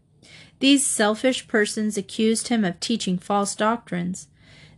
These 0.59 0.85
selfish 0.85 1.47
persons 1.47 1.97
accused 1.97 2.49
him 2.49 2.63
of 2.63 2.79
teaching 2.79 3.17
false 3.17 3.55
doctrines. 3.55 4.27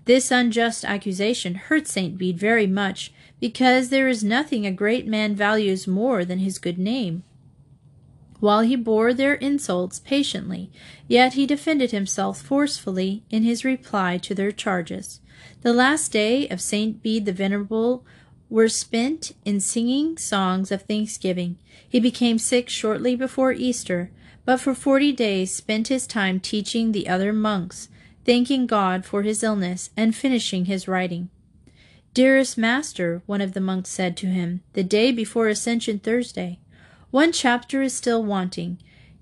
This 0.06 0.32
unjust 0.32 0.84
accusation 0.84 1.56
hurt 1.56 1.88
St. 1.88 2.18
Bede 2.18 2.40
very 2.40 2.68
much, 2.68 3.14
because 3.40 3.90
there 3.90 4.08
is 4.08 4.24
nothing 4.24 4.66
a 4.66 4.72
great 4.72 5.08
man 5.08 5.36
values 5.36 5.88
more 5.88 6.26
than 6.26 6.40
his 6.40 6.58
good 6.58 6.78
name. 6.78 7.24
While 8.40 8.62
he 8.62 8.76
bore 8.76 9.14
their 9.14 9.36
insults 9.36 10.00
patiently, 10.00 10.72
yet 11.08 11.34
he 11.34 11.46
defended 11.46 11.92
himself 11.92 12.42
forcefully 12.42 13.24
in 13.30 13.44
his 13.44 13.64
reply 13.64 14.18
to 14.18 14.34
their 14.34 14.52
charges. 14.52 15.22
The 15.62 15.74
last 15.74 16.12
day 16.12 16.48
of 16.48 16.60
St. 16.60 17.04
Bede 17.04 17.26
the 17.26 17.34
Venerable 17.34 18.04
were 18.50 18.68
spent 18.68 19.34
in 19.46 19.60
singing 19.60 20.18
songs 20.18 20.72
of 20.72 20.82
thanksgiving. 20.82 21.58
He 21.88 22.00
became 22.00 22.40
sick 22.40 22.68
shortly 22.68 23.16
before 23.16 23.54
Easter, 23.54 24.12
but 24.44 24.58
for 24.60 24.74
forty 24.74 25.12
days 25.12 25.56
spent 25.56 25.90
his 25.90 26.08
time 26.08 26.40
teaching 26.40 26.92
the 26.92 27.08
other 27.08 27.32
monks, 27.32 27.90
thanking 28.26 28.68
God 28.68 29.06
for 29.06 29.24
his 29.24 29.44
illness, 29.44 29.90
and 29.98 30.16
finishing 30.16 30.66
his 30.66 30.88
writing. 30.88 31.30
Dearest 32.14 32.58
master, 32.58 33.22
one 33.26 33.42
of 33.42 33.54
the 33.54 33.62
monks 33.62 33.90
said 33.90 34.18
to 34.18 34.28
him, 34.28 34.62
the 34.74 34.84
day 34.84 35.12
before 35.12 35.48
Ascension 35.48 36.00
Thursday, 36.00 36.60
one 37.10 37.32
chapter 37.32 37.82
is 37.82 37.94
still 37.94 38.24
wanting. 38.24 38.78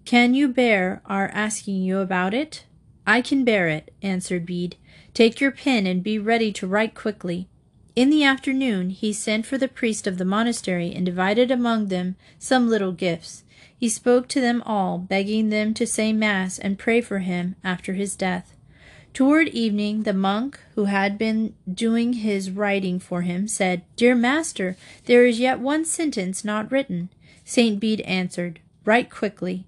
Can 0.06 0.34
you 0.34 0.48
bear 0.48 1.02
our 1.06 1.28
asking 1.30 1.84
you 1.84 2.00
about 2.00 2.34
it? 2.34 2.66
I 3.06 3.22
can 3.22 3.44
bear 3.44 3.68
it, 3.68 3.94
answered 4.02 4.46
Bede. 4.46 4.76
Take 5.14 5.40
your 5.40 5.52
pen 5.52 5.88
and 5.88 6.04
be 6.04 6.20
ready 6.20 6.52
to 6.54 6.68
write 6.68 6.96
quickly. 6.96 7.48
In 7.96 8.10
the 8.10 8.24
afternoon 8.24 8.92
he 8.92 9.12
sent 9.12 9.46
for 9.46 9.58
the 9.58 9.68
priest 9.68 10.08
of 10.08 10.18
the 10.18 10.26
monastery 10.26 10.94
and 10.94 11.06
divided 11.06 11.52
among 11.52 11.88
them 11.88 12.16
some 12.38 12.70
little 12.70 12.92
gifts. 12.92 13.44
He 13.76 13.90
spoke 13.90 14.28
to 14.30 14.42
them 14.42 14.62
all, 14.66 14.98
begging 14.98 15.50
them 15.50 15.74
to 15.74 15.88
say 15.88 16.14
Mass 16.14 16.60
and 16.60 16.78
pray 16.78 17.02
for 17.02 17.20
him 17.20 17.56
after 17.64 17.94
his 17.94 18.16
death. 18.16 18.56
Toward 19.13 19.50
evening, 19.50 20.04
the 20.04 20.13
monk 20.13 20.60
who 20.76 20.86
had 20.86 21.17
been 21.17 21.56
doing 21.72 22.13
his 22.13 22.52
writing 22.52 23.00
for 23.00 23.24
him 23.24 23.48
said, 23.48 23.84
Dear 23.95 24.15
master, 24.15 24.78
there 25.06 25.26
is 25.26 25.39
yet 25.39 25.60
one 25.60 25.84
sentence 25.84 26.45
not 26.45 26.72
written. 26.72 27.10
St. 27.43 27.80
Bede 27.80 28.02
answered, 28.02 28.60
Write 28.86 29.10
quickly. 29.10 29.65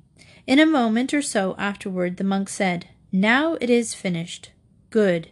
In 0.47 0.59
a 0.59 0.65
moment 0.65 1.13
or 1.13 1.21
so 1.21 1.55
afterward, 1.57 2.17
the 2.17 2.23
monk 2.23 2.49
said, 2.49 2.87
Now 3.11 3.55
it 3.59 3.69
is 3.69 3.93
finished. 3.93 4.51
Good. 4.89 5.29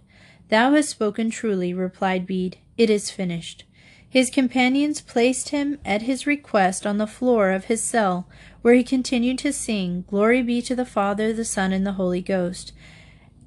Thou 0.50 0.72
hast 0.74 0.90
spoken 0.90 1.30
truly, 1.30 1.74
replied 1.74 2.26
Bede. 2.26 2.58
It 2.78 2.90
is 2.90 3.12
finished. 3.12 3.66
His 4.10 4.32
companions 4.32 5.02
placed 5.02 5.50
him 5.50 5.78
at 5.86 6.02
his 6.02 6.26
request 6.26 6.88
on 6.88 6.98
the 6.98 7.06
floor 7.06 7.52
of 7.52 7.66
his 7.66 7.84
cell, 7.84 8.28
where 8.64 8.74
he 8.74 8.84
continued 8.84 9.38
to 9.40 9.54
sing, 9.54 10.04
Glory 10.08 10.42
be 10.42 10.64
to 10.64 10.76
the 10.76 10.86
Father, 10.86 11.32
the 11.32 11.46
Son, 11.46 11.72
and 11.72 11.86
the 11.86 11.94
Holy 11.94 12.22
Ghost. 12.22 12.74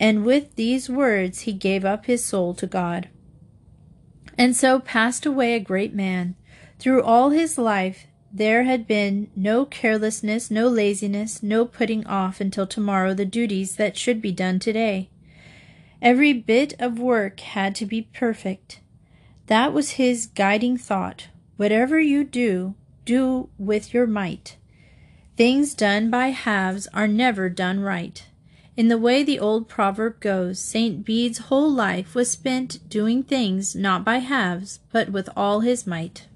And 0.00 0.24
with 0.24 0.57
these 0.57 0.90
words 0.90 1.40
he 1.40 1.52
gave 1.52 1.85
up 1.85 2.07
his 2.07 2.24
soul 2.24 2.55
to 2.55 2.66
God. 2.66 3.09
And 4.37 4.57
so 4.57 4.81
passed 4.81 5.26
away 5.26 5.55
a 5.55 5.61
great 5.61 5.94
man. 5.94 6.35
Through 6.78 7.02
all 7.02 7.31
his 7.31 7.59
life 7.59 8.07
there 8.33 8.64
had 8.64 8.87
been 8.87 9.31
no 9.37 9.66
carelessness, 9.66 10.50
no 10.50 10.66
laziness, 10.66 11.42
no 11.42 11.66
putting 11.66 12.07
off 12.07 12.40
until 12.40 12.66
tomorrow 12.66 13.12
the 13.12 13.26
duties 13.26 13.76
that 13.76 13.96
should 13.96 14.22
be 14.22 14.33
done 14.33 14.59
today. 14.59 15.11
Every 16.00 16.33
bit 16.33 16.74
of 16.81 16.98
work 16.98 17.40
had 17.40 17.74
to 17.76 17.87
be 17.87 18.02
perfect. 18.02 18.81
That 19.46 19.72
was 19.72 19.92
his 19.92 20.26
guiding 20.26 20.78
thought. 20.78 21.28
Whatever 21.57 22.00
you 22.00 22.24
do, 22.24 22.74
do 23.05 23.50
with 23.59 23.92
your 23.92 24.07
might. 24.07 24.57
Things 25.37 25.74
done 25.74 26.11
by 26.11 26.28
halves 26.28 26.88
are 26.94 27.07
never 27.07 27.48
done 27.48 27.81
right. 27.81 28.26
In 28.74 28.88
the 28.88 28.96
way 28.96 29.22
the 29.22 29.38
old 29.38 29.68
proverb 29.68 30.18
goes, 30.20 30.58
St. 30.58 31.04
Bede's 31.04 31.38
whole 31.38 31.70
life 31.70 32.14
was 32.14 32.30
spent 32.30 32.88
doing 32.88 33.22
things 33.22 33.76
not 33.76 34.02
by 34.02 34.18
halves, 34.18 34.80
but 34.90 35.11
with 35.11 35.28
all 35.37 35.61
his 35.61 35.87
might. 35.87 36.26